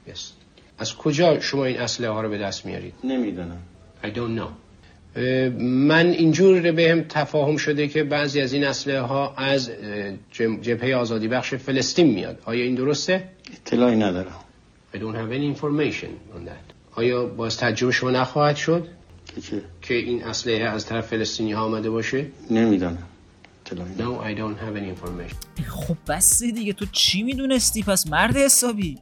Yes. 0.08 0.39
از 0.80 0.96
کجا 0.96 1.40
شما 1.40 1.66
این 1.66 1.80
اسلحه 1.80 2.10
ها 2.10 2.22
رو 2.22 2.30
به 2.30 2.38
دست 2.38 2.66
میارید؟ 2.66 2.94
نمی‌دونم. 3.04 3.58
I 4.04 4.08
don't 4.08 4.40
know. 4.40 4.50
من 5.62 6.08
اینجور 6.08 6.72
به 6.72 6.92
هم 6.92 7.02
تفاهم 7.02 7.58
شده 7.58 7.88
که 7.88 8.04
بعضی 8.04 8.42
از 8.42 8.54
این 8.54 8.64
اسلحه 8.64 9.00
ها 9.00 9.34
از 9.38 9.72
جبهه 10.62 10.96
آزادی 10.96 11.28
بخش 11.28 11.54
فلسطین 11.54 12.08
میاد. 12.08 12.40
آیا 12.46 12.64
این 12.64 12.76
درسته؟ 12.76 13.24
اطلاعی 13.54 13.96
ندارم. 13.96 14.36
I 14.94 14.98
don't 14.98 15.16
have 15.16 15.32
any 15.32 15.58
information 15.58 16.10
on 16.36 16.48
that. 16.48 16.74
آیا 16.96 17.26
باز 17.26 17.58
تجربه 17.58 17.94
شما 17.94 18.12
نخواهد 18.12 18.56
شد؟ 18.56 18.88
که؟ 19.50 19.62
که 19.82 19.94
این 19.94 20.24
اسلحه 20.24 20.64
از 20.64 20.86
طرف 20.86 21.08
فلسطینی 21.08 21.52
ها 21.52 21.66
آمده 21.66 21.90
باشه؟ 21.90 22.26
نمی‌دونم. 22.52 22.98
اطلاعی 23.66 23.92
ندارم. 23.92 24.20
No, 24.20 24.24
I 24.24 24.40
don't 24.40 24.60
have 24.64 24.76
any 24.82 25.00
information. 25.00 25.64
خب 25.70 25.98
بس 26.08 26.44
دیگه 26.44 26.74
تو 26.74 26.86
چی 26.92 27.24
می‌دونستی؟ 27.24 27.84
پس 27.84 28.08
مرد 28.08 28.38
حسابی. 28.38 28.98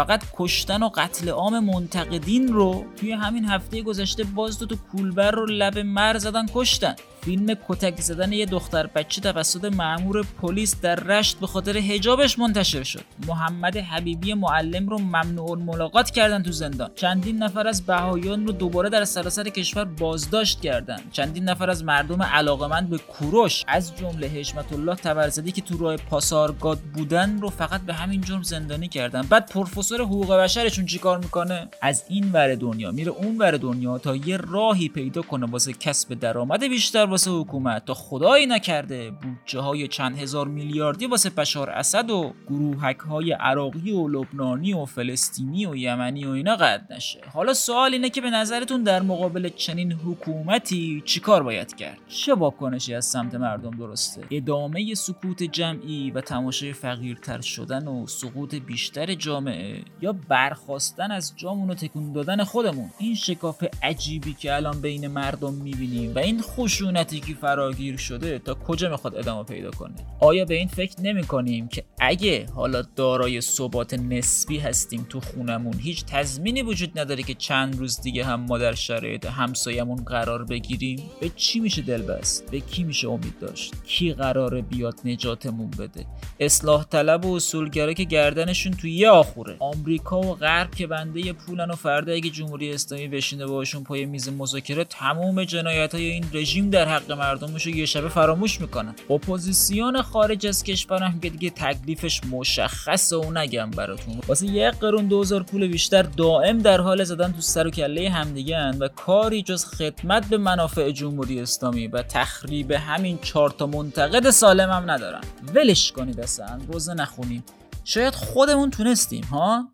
فقط 0.00 0.22
کشتن 0.36 0.82
و 0.82 0.88
قتل 0.88 1.28
عام 1.28 1.64
منتقدین 1.64 2.48
رو 2.48 2.84
توی 2.96 3.12
همین 3.12 3.44
هفته 3.44 3.82
گذشته 3.82 4.24
باز 4.24 4.58
دو 4.58 4.66
تا 4.66 4.76
کولبر 4.92 5.30
رو 5.30 5.46
لب 5.46 5.78
مر 5.78 6.18
زدن 6.18 6.46
کشتن. 6.54 6.94
فیلم 7.22 7.56
کتک 7.68 8.00
زدن 8.00 8.32
یه 8.32 8.46
دختر 8.46 8.86
بچه 8.86 9.20
توسط 9.20 9.64
مأمور 9.64 10.26
پلیس 10.42 10.80
در 10.80 10.94
رشت 10.94 11.40
به 11.40 11.46
خاطر 11.46 11.78
حجابش 11.78 12.38
منتشر 12.38 12.82
شد. 12.82 13.04
محمد 13.26 13.76
حبیبی 13.76 14.34
معلم 14.34 14.88
رو 14.88 14.98
ممنوع 14.98 15.58
ملاقات 15.58 16.10
کردن 16.10 16.42
تو 16.42 16.52
زندان. 16.52 16.90
چندین 16.94 17.42
نفر 17.42 17.66
از 17.66 17.86
بهایان 17.86 18.46
رو 18.46 18.52
دوباره 18.52 18.88
در 18.88 19.04
سراسر 19.04 19.48
کشور 19.48 19.84
بازداشت 19.84 20.60
کردن. 20.60 21.00
چندین 21.12 21.44
نفر 21.44 21.70
از 21.70 21.84
مردم 21.84 22.22
علاقمند 22.22 22.90
به 22.90 22.98
کوروش 22.98 23.64
از 23.68 23.96
جمله 23.96 24.26
حشمت 24.26 24.72
الله 24.72 24.94
تبرزدی 24.94 25.52
که 25.52 25.60
تو 25.60 25.78
راه 25.78 25.96
پاسارگاد 25.96 26.78
بودن 26.78 27.40
رو 27.40 27.48
فقط 27.48 27.80
به 27.80 27.94
همین 27.94 28.20
جرم 28.20 28.42
زندانی 28.42 28.88
کردن. 28.88 29.22
بعد 29.22 29.50
پروفسور 29.50 30.00
حقوق 30.00 30.32
بشرشون 30.32 30.86
چیکار 30.86 31.18
می‌کنه؟ 31.18 31.68
از 31.82 32.04
این 32.08 32.32
ور 32.32 32.54
دنیا 32.54 32.90
میره 32.90 33.12
اون 33.12 33.38
ور 33.38 33.50
دنیا 33.50 33.98
تا 33.98 34.16
یه 34.16 34.36
راهی 34.36 34.88
پیدا 34.88 35.22
کنه 35.22 35.46
واسه 35.46 35.72
کسب 35.72 36.14
درآمد 36.14 36.68
بیشتر 36.68 37.09
واسه 37.10 37.30
حکومت 37.30 37.84
تا 37.84 37.94
خدایی 37.94 38.46
نکرده. 38.46 39.10
بودجه 39.10 39.60
های 39.60 39.88
چند 39.88 40.18
هزار 40.18 40.48
میلیاردی 40.48 41.06
واسه 41.06 41.30
بشار 41.30 41.70
اسد 41.70 42.10
و 42.10 42.32
گروهک 42.48 42.98
های 42.98 43.32
عراقی 43.32 43.92
و 43.92 44.08
لبنانی 44.08 44.72
و 44.72 44.84
فلسطینی 44.84 45.66
و 45.66 45.76
یمنی 45.76 46.26
و 46.26 46.30
اینا 46.30 46.56
قد 46.56 46.86
نشه. 46.90 47.20
حالا 47.32 47.54
سوال 47.54 47.92
اینه 47.92 48.10
که 48.10 48.20
به 48.20 48.30
نظرتون 48.30 48.82
در 48.82 49.02
مقابل 49.02 49.48
چنین 49.48 49.92
حکومتی 49.92 51.02
چیکار 51.04 51.42
باید 51.42 51.76
کرد؟ 51.76 51.98
چه 52.08 52.34
واکنشی 52.34 52.94
از 52.94 53.04
سمت 53.04 53.34
مردم 53.34 53.70
درسته؟ 53.70 54.22
ادامه 54.30 54.94
سکوت 54.94 55.42
جمعی 55.42 56.10
و 56.10 56.20
تماشای 56.20 56.72
فقیرتر 56.72 57.40
شدن 57.40 57.88
و 57.88 58.06
سقوط 58.06 58.54
بیشتر 58.54 59.14
جامعه 59.14 59.82
یا 60.00 60.12
برخواستن 60.28 61.10
از 61.10 61.32
جامون 61.36 61.70
و 61.70 61.74
تکون 61.74 62.12
دادن 62.12 62.44
خودمون؟ 62.44 62.90
این 62.98 63.14
شکاف 63.14 63.64
عجیبی 63.82 64.32
که 64.34 64.54
الان 64.54 64.80
بین 64.80 65.08
مردم 65.08 65.54
می‌بینیم 65.54 66.14
و 66.14 66.18
این 66.18 66.42
خشونتی 66.42 66.99
که 67.04 67.34
فراگیر 67.34 67.96
شده 67.96 68.38
تا 68.38 68.54
کجا 68.54 68.90
می‌خواد 68.90 69.16
ادامه 69.16 69.44
پیدا 69.44 69.70
کنه؟ 69.70 69.94
آیا 70.20 70.44
به 70.44 70.54
این 70.54 70.68
فکر 70.68 71.00
نمی 71.00 71.22
کنیم 71.22 71.68
که 71.68 71.84
اگه 72.00 72.46
حالا 72.54 72.82
دارای 72.96 73.40
ثبات 73.40 73.94
نسبی 73.94 74.58
هستیم 74.58 75.06
تو 75.08 75.20
خونمون 75.20 75.74
هیچ 75.78 76.04
تضمینی 76.04 76.62
وجود 76.62 76.98
نداره 76.98 77.22
که 77.22 77.34
چند 77.34 77.78
روز 77.78 78.00
دیگه 78.00 78.24
هم 78.24 78.40
ما 78.40 78.58
در 78.58 78.74
شرایط 78.74 79.26
همسایمون 79.26 80.04
قرار 80.04 80.44
بگیریم؟ 80.44 81.02
به 81.20 81.30
چی 81.36 81.60
میشه 81.60 81.82
دل 81.82 82.02
بست 82.02 82.50
به 82.50 82.60
کی 82.60 82.84
میشه 82.84 83.08
امید 83.08 83.38
داشت؟ 83.40 83.74
کی 83.84 84.12
قراره 84.12 84.62
بیاد 84.62 84.94
نجاتمون 85.04 85.70
بده؟ 85.70 86.06
اصلاح 86.40 86.84
طلب 86.84 87.24
و 87.24 87.36
اصولگرا 87.36 87.92
که 87.92 88.04
گردنشون 88.04 88.72
توی 88.72 88.92
یه 88.92 89.08
آخوره. 89.08 89.56
آمریکا 89.58 90.20
و 90.20 90.34
غرب 90.34 90.74
که 90.74 90.86
بنده 90.86 91.32
پولن 91.32 91.70
و 91.70 91.74
فردا 91.74 92.12
اگه 92.12 92.30
جمهوری 92.30 92.72
اسلامی 92.72 93.08
بشینه 93.08 93.46
باشون 93.46 93.84
پای 93.84 94.06
میز 94.06 94.28
مذاکره 94.28 94.84
تمام 94.84 95.44
جنایت 95.44 95.94
های 95.94 96.04
این 96.04 96.24
رژیم 96.32 96.70
در 96.70 96.84
حق 96.90 97.12
مردمش 97.12 97.66
رو 97.66 97.72
یه 97.72 97.86
شبه 97.86 98.08
فراموش 98.08 98.60
می‌کنن 98.60 98.94
اپوزیسیون 99.10 100.02
خارج 100.02 100.46
از 100.46 100.64
کشورم 100.64 101.20
که 101.20 101.30
دیگه 101.30 101.50
تکلیفش 101.50 102.20
مشخصه 102.30 103.16
و 103.16 103.32
نگم 103.32 103.70
براتون. 103.70 104.20
واسه 104.28 104.46
یک 104.46 104.74
قرون 104.74 105.06
دوزار 105.06 105.42
پول 105.42 105.66
بیشتر 105.66 106.02
دائم 106.02 106.58
در 106.58 106.80
حال 106.80 107.04
زدن 107.04 107.32
تو 107.32 107.40
سر 107.40 107.66
و 107.66 107.70
کله 107.70 108.10
همدیگن 108.10 108.76
و 108.80 108.88
کاری 108.88 109.42
جز 109.42 109.64
خدمت 109.64 110.28
به 110.28 110.38
منافع 110.38 110.90
جمهوری 110.90 111.40
اسلامی 111.40 111.86
و 111.86 112.02
تخریب 112.02 112.70
همین 112.72 113.18
چهار 113.22 113.50
تا 113.50 113.66
منتقد 113.66 114.30
سالم 114.30 114.70
هم 114.70 114.90
ندارن. 114.90 115.20
ولش 115.54 115.92
کنید 115.92 116.20
اصلا 116.20 116.58
روزه 116.72 116.94
نخونیم. 116.94 117.44
شاید 117.84 118.14
خودمون 118.14 118.70
تونستیم 118.70 119.24
ها؟ 119.24 119.68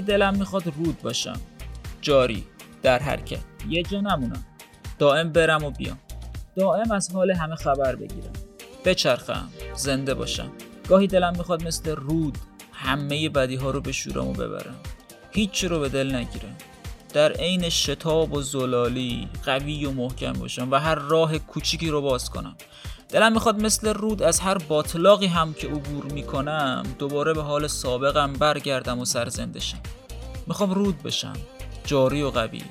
دلم 0.00 0.36
می‌خواد 0.36 0.66
رود 0.66 1.02
باشم. 1.02 1.40
جاری 2.00 2.44
در 2.82 2.98
حرکت 2.98 3.40
یه 3.68 3.82
جا 3.82 4.00
نمونم. 4.00 4.44
دائم 4.98 5.32
برم 5.32 5.64
و 5.64 5.70
بیام. 5.70 5.98
دائم 6.56 6.90
از 6.90 7.10
حال 7.10 7.30
همه 7.30 7.56
خبر 7.56 7.96
بگیرم. 7.96 8.32
بچرخم. 8.84 9.48
زنده 9.74 10.14
باشم. 10.14 10.50
گاهی 10.88 11.06
دلم 11.06 11.36
می‌خواد 11.36 11.66
مثل 11.66 11.90
رود 11.90 12.38
همه 12.72 13.28
بدی 13.28 13.56
ها 13.56 13.70
رو 13.70 13.80
به 13.80 13.92
شورم 13.92 14.28
و 14.28 14.32
ببرم. 14.32 14.76
هیچ 15.30 15.64
رو 15.64 15.80
به 15.80 15.88
دل 15.88 16.14
نگیرم. 16.14 16.56
در 17.12 17.32
عین 17.32 17.68
شتاب 17.68 18.32
و 18.32 18.42
زلالی 18.42 19.28
قوی 19.44 19.84
و 19.84 19.90
محکم 19.90 20.32
باشم 20.32 20.70
و 20.70 20.74
هر 20.74 20.94
راه 20.94 21.38
کوچیکی 21.38 21.88
رو 21.88 22.00
باز 22.02 22.30
کنم. 22.30 22.56
دلم 23.12 23.32
می‌خواد 23.32 23.62
مثل 23.62 23.88
رود 23.88 24.22
از 24.22 24.40
هر 24.40 24.58
باطلاقی 24.58 25.26
هم 25.26 25.54
که 25.54 25.68
عبور 25.68 26.04
می‌کنم 26.04 26.82
دوباره 26.98 27.34
به 27.34 27.42
حال 27.42 27.66
سابقم 27.66 28.32
برگردم 28.32 28.98
و 28.98 29.04
سرزنده 29.04 29.60
شم. 29.60 29.80
می‌خوام 30.46 30.74
رود 30.74 31.02
بشم 31.02 31.36
جاری 31.84 32.22
و 32.22 32.30
قوی 32.30 32.62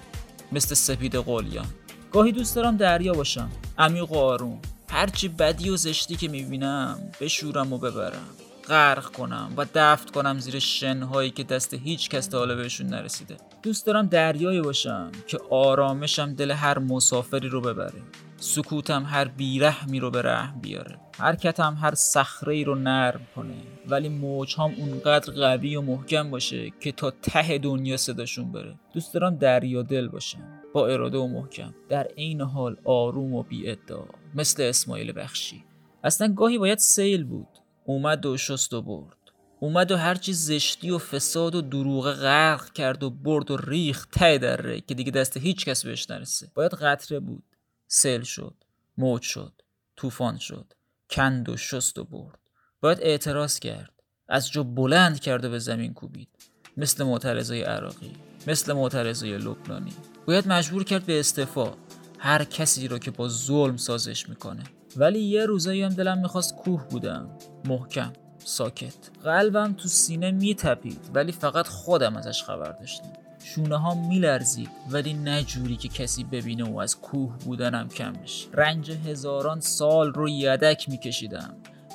مثل 0.51 0.75
سپید 0.75 1.15
قولیان 1.15 1.65
گاهی 2.11 2.31
دوست 2.31 2.55
دارم 2.55 2.77
دریا 2.77 3.13
باشم 3.13 3.49
عمیق 3.77 4.11
و 4.11 4.17
آروم. 4.17 4.61
هرچی 4.89 5.27
بدی 5.27 5.69
و 5.69 5.77
زشتی 5.77 6.15
که 6.15 6.27
می‌بینم 6.27 6.99
بشورم 7.21 7.73
و 7.73 7.77
ببرم. 7.77 8.29
غرق 8.67 9.05
کنم 9.05 9.53
و 9.57 9.65
دفت 9.75 10.11
کنم 10.11 10.39
زیر 10.39 10.59
شنهایی 10.59 11.31
که 11.31 11.43
دست 11.43 11.73
هیچ 11.73 12.09
کس 12.09 12.27
تا 12.27 12.37
حالا 12.37 12.55
بهشون 12.55 12.87
نرسیده. 12.87 13.37
دوست 13.63 13.85
دارم 13.85 14.07
دریایی 14.07 14.61
باشم 14.61 15.11
که 15.27 15.39
آرامشم 15.49 16.33
دل 16.33 16.51
هر 16.51 16.79
مسافری 16.79 17.49
رو 17.49 17.61
ببره. 17.61 18.01
سکوتم 18.39 19.03
هر 19.05 19.25
بیرحمی 19.25 19.99
رو 19.99 20.11
به 20.11 20.21
رحم 20.21 20.61
بیاره. 20.61 20.99
حرکتم 21.17 21.77
هر 21.81 21.95
صخره 21.95 22.63
رو 22.63 22.75
نرم 22.75 23.27
کنه. 23.35 23.55
ولی 23.87 24.09
موجهام 24.09 24.75
اونقدر 24.77 25.33
قوی 25.33 25.75
و 25.75 25.81
محکم 25.81 26.31
باشه 26.31 26.71
که 26.79 26.91
تا 26.91 27.11
ته 27.11 27.57
دنیا 27.57 27.97
صداشون 27.97 28.51
بره. 28.51 28.75
دوست 28.93 29.13
دارم 29.13 29.35
دریا 29.35 29.81
دل 29.81 30.07
باشم. 30.07 30.61
با 30.73 30.87
اراده 30.87 31.17
و 31.17 31.27
محکم. 31.27 31.73
در 31.89 32.07
عین 32.17 32.41
حال 32.41 32.77
آروم 32.85 33.33
و 33.33 33.43
بی 33.43 33.69
ادعا 33.69 34.05
مثل 34.35 34.63
اسماعیل 34.63 35.13
بخشی. 35.15 35.63
اصلا 36.03 36.33
گاهی 36.33 36.57
باید 36.57 36.77
سیل 36.77 37.23
بود. 37.23 37.47
اومد 37.85 38.25
و 38.25 38.37
شست 38.37 38.73
و 38.73 38.81
برد. 38.81 39.15
اومد 39.59 39.91
و 39.91 39.97
هرچی 39.97 40.33
زشتی 40.33 40.91
و 40.91 40.97
فساد 40.97 41.55
و 41.55 41.61
دروغ 41.61 42.11
غرق 42.13 42.73
کرد 42.73 43.03
و 43.03 43.09
برد 43.09 43.51
و 43.51 43.57
ریخ 43.57 44.05
ته 44.11 44.37
دره 44.37 44.81
که 44.81 44.93
دیگه 44.93 45.11
دست 45.11 45.37
هیچ 45.37 45.65
کس 45.65 45.85
بهش 45.85 46.09
نرسه. 46.09 46.51
باید 46.55 46.73
قطره 46.73 47.19
بود. 47.19 47.43
سیل 47.91 48.21
شد 48.21 48.53
موج 48.97 49.21
شد 49.21 49.53
طوفان 49.95 50.37
شد 50.37 50.73
کند 51.09 51.49
و 51.49 51.57
شست 51.57 51.99
و 51.99 52.03
برد. 52.03 52.39
باید 52.81 52.97
اعتراض 53.01 53.59
کرد. 53.59 53.93
از 54.27 54.51
جو 54.51 54.63
بلند 54.63 55.19
کرد 55.19 55.45
و 55.45 55.49
به 55.49 55.59
زمین 55.59 55.93
کوبید. 55.93 56.29
مثل 56.77 57.03
معترضای 57.03 57.61
عراقی 57.61 58.13
مثل 58.47 58.73
معترضای 58.73 59.37
لبنانی. 59.37 59.93
باید 60.25 60.47
مجبور 60.47 60.83
کرد 60.83 61.05
به 61.05 61.19
استعفا. 61.19 61.73
هر 62.19 62.43
کسی 62.43 62.87
رو 62.87 62.99
که 62.99 63.11
با 63.11 63.29
ظلم 63.29 63.77
سازش 63.77 64.29
می‌کنه. 64.29 64.63
ولی 64.95 65.19
یه 65.19 65.45
روزایی 65.45 65.83
هم 65.83 65.89
دلم 65.89 66.21
می‌خواست 66.21 66.55
کوه 66.55 66.87
بودم. 66.89 67.37
محکم 67.65 68.13
ساکت. 68.37 69.09
قلبم 69.23 69.73
تو 69.73 69.87
سینه 69.87 70.31
میتپید. 70.31 71.09
ولی 71.13 71.31
فقط 71.31 71.67
خودم 71.67 72.15
ازش 72.15 72.43
خبر 72.43 72.71
داشتم. 72.71 73.13
شونه 73.43 73.77
ها 73.77 73.93
میلرزید 73.93 74.69
ولی 74.89 75.13
نه 75.13 75.43
جوری 75.43 75.75
که 75.75 75.87
کسی 75.87 76.23
ببینه 76.23 76.63
و 76.63 76.79
از 76.79 76.99
کوه 76.99 77.37
بودنم 77.37 77.89
کم 77.89 78.13
بشه. 78.13 78.47
رنج 78.53 78.91
هزاران 78.91 79.59
سال 79.59 80.13
رو 80.13 80.29
یدک 80.29 80.89
میکشیدم 80.89 81.53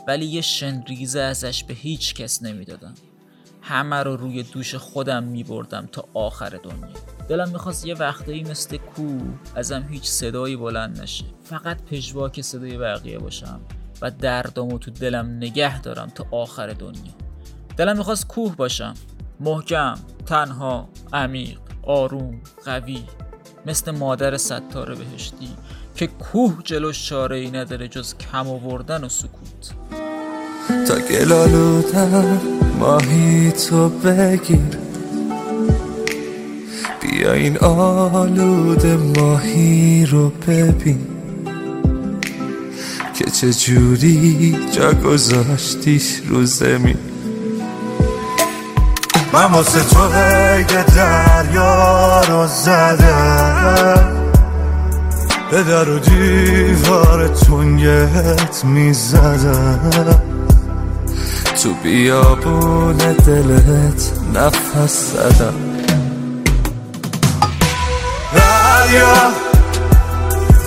ولی 0.09 0.27
یه 0.27 0.41
شنریزه 0.41 1.21
ازش 1.21 1.65
به 1.65 1.75
هیچ 1.75 2.15
کس 2.15 2.43
نمی‌دادم. 2.43 2.95
همه 3.63 3.97
رو 3.97 4.17
روی 4.17 4.43
دوش 4.43 4.75
خودم 4.75 5.23
میبردم 5.23 5.89
تا 5.93 6.09
آخر 6.15 6.49
دنیا. 6.49 6.97
دلم 7.29 7.49
می‌خواست 7.49 7.87
یه 7.87 7.95
وقتایی 7.95 8.43
مثل 8.43 8.77
کوه 8.77 9.23
ازم 9.55 9.87
هیچ 9.91 10.05
صدایی 10.05 10.57
بلند 10.57 11.01
نشه. 11.01 11.25
فقط 11.45 11.83
پژواک 11.83 12.41
صدای 12.41 12.79
بقیه 12.79 13.19
باشم 13.19 13.61
و 14.03 14.11
دردامو 14.11 14.79
تو 14.79 14.91
دلم 14.91 15.27
نگه 15.37 15.81
دارم 15.81 16.11
تا 16.15 16.27
آخر 16.31 16.67
دنیا. 16.67 17.15
دلم 17.77 17.97
می‌خواست 17.97 18.27
کوه 18.27 18.57
باشم. 18.57 18.95
محکم 19.41 19.95
تنها 20.27 20.89
عمیق 21.13 21.59
آروم 21.83 22.41
قوی 22.65 23.05
مثل 23.67 23.91
مادر 23.91 24.37
ستاره 24.37 24.95
بهشتی 24.95 25.49
که 25.97 26.07
کوه 26.07 26.59
جلوش 26.65 27.09
چاره 27.09 27.37
ای 27.37 27.51
نداره 27.51 27.89
جز 27.89 28.15
کم 28.17 28.49
آوردن 28.49 29.05
و 29.05 29.09
سکوت. 29.09 29.75
تا 30.89 30.99
گلالودم 30.99 32.41
ماهی 32.79 33.53
تو 33.53 33.89
بگیر. 33.89 34.79
بیا 37.01 37.33
این 37.33 37.59
آلود 37.59 38.87
ماهی 38.87 40.07
رو 40.07 40.31
ببین. 40.31 41.07
که 43.15 43.31
چه 43.31 43.53
جوری 43.53 44.59
جا 44.73 44.93
گذاشتیش 44.93 46.21
رو 46.29 46.45
زمین. 46.45 47.14
من 49.35 49.53
واسه 49.53 49.81
تو 49.81 50.01
قید 50.01 50.87
دریا 50.87 52.21
رو 52.21 52.47
زدم. 52.47 54.11
به 55.51 55.63
در 55.63 55.89
و 55.89 55.99
دیوار 55.99 57.29
تنگت 57.29 58.65
می‌زدم. 58.65 60.23
تو 61.63 61.75
بیابون 61.83 62.97
دلت 62.97 64.11
نفس 64.35 65.13
زدم. 65.13 65.55
دریا 68.35 69.15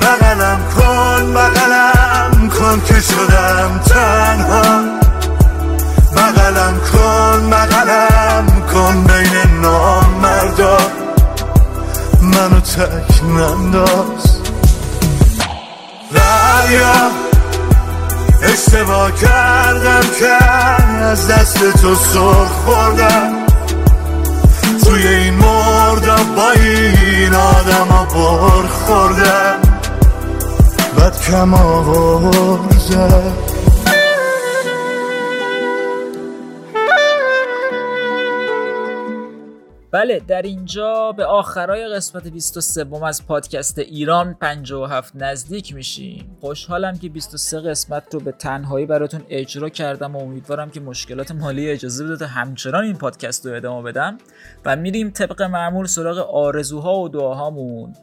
بغلم 0.01 0.59
کن 0.75 1.33
بغلم 1.33 2.49
کن 2.49 2.81
که 2.85 3.01
شدم 3.01 3.79
تنها. 3.85 5.06
بغلم 6.17 6.79
کن 6.93 7.49
بغلم 7.49 8.45
کن 8.73 9.03
بین 9.03 9.61
نام 9.61 10.09
مردا 10.21 10.77
منو 12.21 12.59
تک 12.59 13.23
ننداز. 13.23 14.41
دریا 16.13 17.11
اشتباه 18.41 19.11
کردم 19.11 20.01
که 20.19 20.45
از 21.03 21.27
دست 21.27 21.71
تو 21.81 21.95
سرخ 21.95 22.51
خوردم 22.65 23.33
توی 24.83 25.07
این 25.07 25.33
مردم 25.33 26.35
با 26.35 26.51
این 26.51 27.35
آدم 27.35 27.87
ها 27.91 28.05
بر 28.05 28.67
خوردم 28.67 29.59
بد 30.97 31.21
کم 31.21 31.53
آوردم. 31.53 33.46
بله 39.91 40.19
در 40.19 40.41
اینجا 40.41 41.11
به 41.11 41.25
آخرای 41.25 41.87
قسمت 41.87 42.27
23 42.27 43.05
از 43.05 43.27
پادکست 43.27 43.79
ایران 43.79 44.33
57 44.33 45.15
نزدیک 45.15 45.75
میشیم. 45.75 46.37
خوشحالم 46.41 46.97
که 46.97 47.09
23 47.09 47.59
قسمت 47.59 48.13
رو 48.13 48.19
به 48.19 48.31
تنهایی 48.31 48.85
براتون 48.85 49.21
اجرا 49.29 49.69
کردم 49.69 50.15
و 50.15 50.19
امیدوارم 50.19 50.69
که 50.69 50.79
مشکلات 50.79 51.31
مالی 51.31 51.69
اجازه 51.69 52.05
بده 52.05 52.17
تا 52.17 52.25
همچنان 52.25 52.83
این 52.83 52.95
پادکست 52.95 53.45
رو 53.45 53.55
ادامه 53.55 53.91
بدم. 53.91 54.17
و 54.65 54.75
میریم 54.75 55.09
طبق 55.09 55.41
معمول 55.41 55.85
سراغ 55.85 56.17
آرزوها 56.17 56.99
و 56.99 57.09
دعاهامون. 57.09 57.93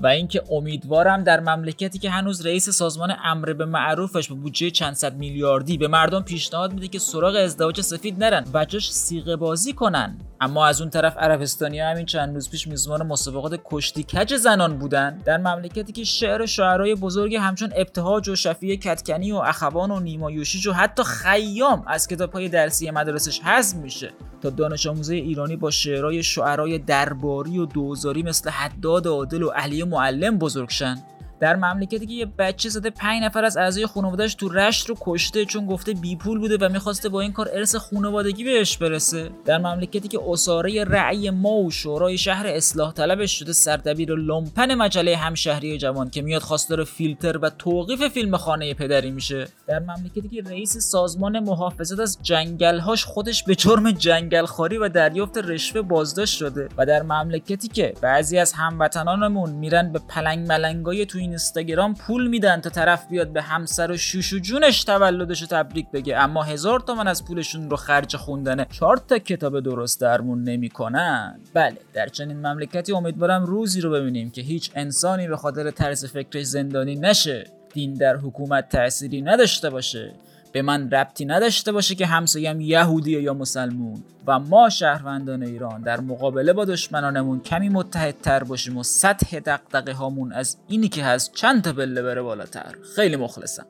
و 0.00 0.06
اینکه 0.06 0.42
امیدوارم 0.50 1.22
در 1.22 1.40
مملکتی 1.40 1.98
که 1.98 2.10
هنوز 2.10 2.46
رئیس 2.46 2.70
سازمان 2.70 3.14
امر 3.24 3.52
به 3.52 3.64
معروفش 3.64 4.28
به 4.28 4.34
بودجه 4.34 4.70
چند 4.70 4.94
صد 4.94 5.16
میلیاردی 5.16 5.78
به 5.78 5.88
مردم 5.88 6.22
پیشنهاد 6.22 6.72
میده 6.72 6.88
که 6.88 6.98
سراغ 6.98 7.34
ازدواج 7.34 7.80
سفید 7.80 8.24
نرن 8.24 8.44
و 8.54 8.64
جاش 8.64 8.92
سیغه 8.92 9.36
بازی 9.36 9.72
کنن. 9.72 10.18
اما 10.40 10.66
از 10.66 10.80
اون 10.80 10.90
طرف 10.90 11.16
عربستانی 11.16 11.80
همین 11.80 12.06
چند 12.06 12.34
روز 12.34 12.50
پیش 12.50 12.66
میزبان 12.66 13.06
مسابقات 13.06 13.60
کشتی 13.64 14.02
کج 14.02 14.36
زنان 14.36 14.78
بودن. 14.78 15.22
در 15.24 15.36
مملکتی 15.36 15.92
که 15.92 16.04
شعر 16.04 16.46
شاعرای 16.46 16.94
بزرگ 16.94 17.34
همچون 17.34 17.72
ابتهاج 17.76 18.28
و 18.28 18.34
شفیع 18.34 18.76
کتکنی 18.76 19.32
و 19.32 19.36
اخوان 19.36 19.90
و 19.90 20.00
نیما 20.00 20.30
یوشیج 20.30 20.66
و 20.66 20.72
حتی 20.72 21.02
خیام 21.02 21.84
از 21.86 22.08
کتابهای 22.08 22.48
درسی 22.48 22.90
مدرسش 22.90 23.40
حذف 23.40 23.76
میشه 23.76 24.12
تا 24.42 24.50
دانش 24.50 24.86
آموزه 24.86 25.14
ایرانی 25.14 25.56
با 25.56 25.70
شعرهای 25.70 26.22
شعرای 26.22 26.78
درباری 26.78 27.58
و 27.58 27.66
دوزاری 27.66 28.22
مثل 28.22 28.50
حداد 28.50 29.06
عادل 29.06 29.42
و 29.42 29.48
علی 29.48 29.84
معلم 29.88 30.38
بزرگشن. 30.38 30.98
در 31.40 31.56
مملکتی 31.56 32.06
که 32.06 32.12
یه 32.12 32.26
بچه 32.38 32.68
زده 32.68 32.90
پنج 32.90 33.22
نفر 33.22 33.44
از 33.44 33.56
اعضای 33.56 33.86
خانوادهش 33.86 34.34
تو 34.34 34.48
رشت 34.48 34.88
رو 34.88 34.96
کشته 35.00 35.44
چون 35.44 35.66
گفته 35.66 35.92
بی 35.94 36.16
پول 36.16 36.38
بوده 36.38 36.66
و 36.66 36.68
می‌خواسته 36.72 37.08
با 37.08 37.20
این 37.20 37.32
کار 37.32 37.48
ارث 37.52 37.76
خانوادگی 37.76 38.44
بهش 38.44 38.76
برسه. 38.76 39.30
در 39.44 39.58
مملکتی 39.58 40.08
که 40.08 40.18
اساره 40.28 40.84
رأی 40.84 41.30
ما 41.30 41.54
و 41.54 41.70
شورای 41.70 42.18
شهر 42.18 42.46
اصلاح 42.46 42.92
طلبش 42.92 43.38
شده 43.38 43.52
سردبیر 43.52 44.14
لومپن 44.14 44.74
مجله 44.74 45.16
همشهری 45.16 45.78
جوان 45.78 46.10
که 46.10 46.22
میاد 46.22 46.42
خواستار 46.42 46.84
فیلتر 46.84 47.38
و 47.38 47.50
توقیف 47.50 48.08
فیلم 48.08 48.36
خانه 48.36 48.74
پدری 48.74 49.10
میشه. 49.10 49.48
در 49.66 49.78
مملکتی 49.78 50.28
که 50.28 50.42
رئیس 50.50 50.78
سازمان 50.78 51.38
محافظت 51.38 52.00
از 52.00 52.18
جنگلهاش 52.22 53.04
خودش 53.04 53.42
به 53.42 53.54
جرم 53.54 53.90
جنگلخواری 53.90 54.78
و 54.78 54.88
دریافت 54.88 55.38
رشوه 55.38 55.82
بازداشت 55.82 56.36
شده 56.36 56.68
و 56.78 56.86
در 56.86 57.02
مملکتی 57.02 57.68
که 57.68 57.94
بعضی 58.00 58.38
از 58.38 58.52
هموطنانمون 58.52 59.50
میرن 59.50 59.92
به 59.92 60.00
پلنگ 60.08 60.48
ملنگای 60.48 61.06
تو 61.06 61.18
اینستاگرام 61.28 61.94
پول 61.94 62.26
میدن 62.26 62.60
تا 62.60 62.70
طرف 62.70 63.06
بیاد 63.06 63.32
به 63.32 63.42
همسر 63.42 63.90
و 63.90 63.96
شوشو 63.96 64.38
جونش 64.38 64.84
تولدش 64.84 65.40
تبریک 65.40 65.90
بگه. 65.90 66.16
اما 66.16 66.42
هزار 66.42 66.80
تومن 66.80 67.08
از 67.08 67.24
پولشون 67.24 67.70
رو 67.70 67.76
خرج 67.76 68.16
خوندن 68.16 68.64
چهار 68.64 68.96
تا 68.96 69.18
کتاب 69.18 69.60
درست 69.60 70.00
درمون 70.00 70.42
نمی‌کنن. 70.42 71.40
بله 71.54 71.76
در 71.92 72.08
چنین 72.08 72.36
مملکتی 72.46 72.92
امیدوارم 72.92 73.44
روزی 73.44 73.80
رو 73.80 73.90
ببینیم 73.90 74.30
که 74.30 74.42
هیچ 74.42 74.70
انسانی 74.74 75.28
به 75.28 75.36
خاطر 75.36 75.70
طرز 75.70 76.04
فکرش 76.04 76.44
زندانی 76.44 76.94
نشه. 76.94 77.46
دین 77.72 77.94
در 77.94 78.16
حکومت 78.16 78.68
تأثیری 78.68 79.22
نداشته 79.22 79.70
باشه. 79.70 80.14
به 80.52 80.62
من 80.62 80.90
ربطی 80.90 81.24
نداشته 81.24 81.72
باشه 81.72 81.94
که 81.94 82.06
همسایم 82.06 82.60
یهودی 82.60 83.10
یا 83.10 83.34
مسلمون 83.34 84.02
و 84.26 84.38
ما 84.38 84.68
شهروندان 84.68 85.42
ایران 85.42 85.82
در 85.82 86.00
مقابله 86.00 86.52
با 86.52 86.64
دشمنانمون 86.64 87.40
کمی 87.40 87.68
متحدتر 87.68 88.44
باشیم 88.44 88.76
و 88.76 88.82
سطح 88.82 89.38
دقدقه 89.38 89.92
هامون 89.92 90.32
از 90.32 90.56
اینی 90.68 90.88
که 90.88 91.04
هست 91.04 91.34
چند 91.34 91.62
تا 91.62 91.72
بله 91.72 92.02
بره 92.02 92.22
بالاتر. 92.22 92.74
خیلی 92.96 93.16
مخلصم. 93.16 93.66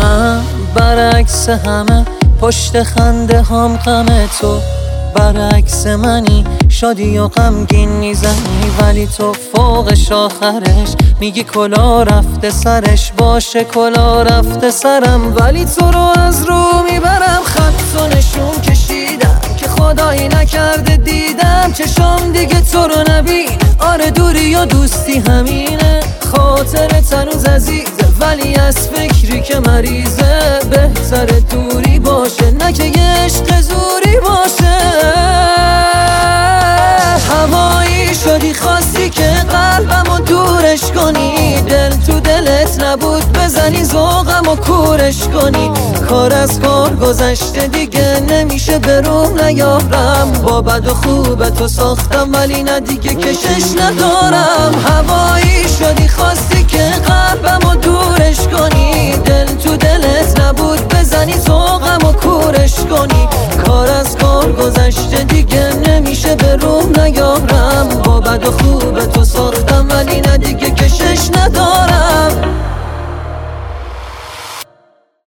من 0.00 0.42
برعکس 0.74 1.48
همه 1.48 2.04
پشت 2.40 2.82
خنده 2.82 3.42
هم 3.42 3.76
غم 3.76 4.26
تو. 4.40 4.60
برعکس 5.14 5.86
منی 5.86 6.44
شادی 6.68 7.18
و 7.18 7.28
غمگین 7.28 7.88
می‌زنی 7.88 8.70
ولی 8.80 9.06
تو 9.06 9.32
فوقش 9.32 10.12
آخرش. 10.12 10.88
میگی 11.20 11.44
کلا 11.44 12.02
رفته 12.02 12.50
سرش 12.50 13.12
باشه 13.18 13.64
کلا 13.64 14.22
رفته 14.22 14.70
سرم. 14.70 15.36
ولی 15.36 15.64
تو 15.64 15.90
رو 15.90 16.20
از 16.20 16.44
رو 16.44 16.62
می‌برم 16.92 17.40
خط 17.44 18.00
و 18.00 18.06
نشون 18.06 18.60
کشیدم 18.68 19.40
که 19.56 19.68
خدایی 19.68 20.28
نکرده 20.28 20.96
دیدم. 20.96 21.72
چشم 21.72 22.32
دیگه 22.32 22.60
تو 22.60 22.78
رو 22.78 23.12
نبین 23.12 23.48
آره 23.78 24.10
دوری 24.10 24.54
و 24.54 24.64
دوستی 24.64 25.18
همینه. 25.18 26.00
خاطر 26.32 26.88
تنوز 26.88 27.44
عزیزه 27.44 28.06
ولی 28.20 28.54
از 28.54 28.88
فکری 28.88 29.40
که 29.40 29.60
مریضه. 29.60 30.58
بهتر 30.70 31.26
دوری 31.26 31.98
باشه 31.98 32.50
نه 32.50 32.72
که 32.72 32.90
نبود 42.90 43.32
بزنی 43.32 43.84
زوغم 43.84 44.48
و 44.48 44.56
کورش 44.56 45.28
کنی. 45.28 45.70
کار 46.08 46.34
از 46.34 46.60
کار 46.60 46.96
گذشته 46.96 47.66
دیگه 47.66 48.20
نمیشه 48.28 48.78
به 48.78 49.00
روم 49.00 49.44
نیارم. 49.44 50.32
با 50.44 50.62
بد 50.62 50.86
و 50.86 50.94
خوب 50.94 51.48
تو 51.48 51.68
ساختم 51.68 52.32
ولی 52.32 52.62
نه 52.62 52.80
دیگه 52.80 53.14
کشش 53.14 53.64
ندارم. 53.80 54.74
هوایی 54.86 55.68
شدی 55.78 56.08
خواستی 56.08 56.64
که 56.64 56.92
قربم 57.06 57.68
و 57.68 57.76
دورش 57.76 58.38
کنی. 58.38 59.16
دل 59.16 59.46
تو 59.46 59.76
دلت 59.76 60.40
نبود 60.40 60.94
بزنی 60.94 61.38
زوغم 61.38 62.08
و 62.08 62.12
کورش 62.12 62.74
کنی. 62.74 63.28
کار 63.66 63.90
از 63.90 64.16
کار 64.16 64.52
گذشته 64.52 65.24
دیگه 65.24 65.72
نمیشه 65.86 66.34
به 66.34 66.56
روم 66.56 67.00
نیارم. 67.00 67.88
با 68.04 68.20
بد 68.20 68.46
و 68.46 68.50
خوب 68.50 69.04
تو 69.04 69.24
ساختم 69.24 69.88
ولی 69.90 70.20
نه 70.20 70.38
دیگه 70.38 70.70
کشش 70.70 71.30
ندارم. 71.36 72.60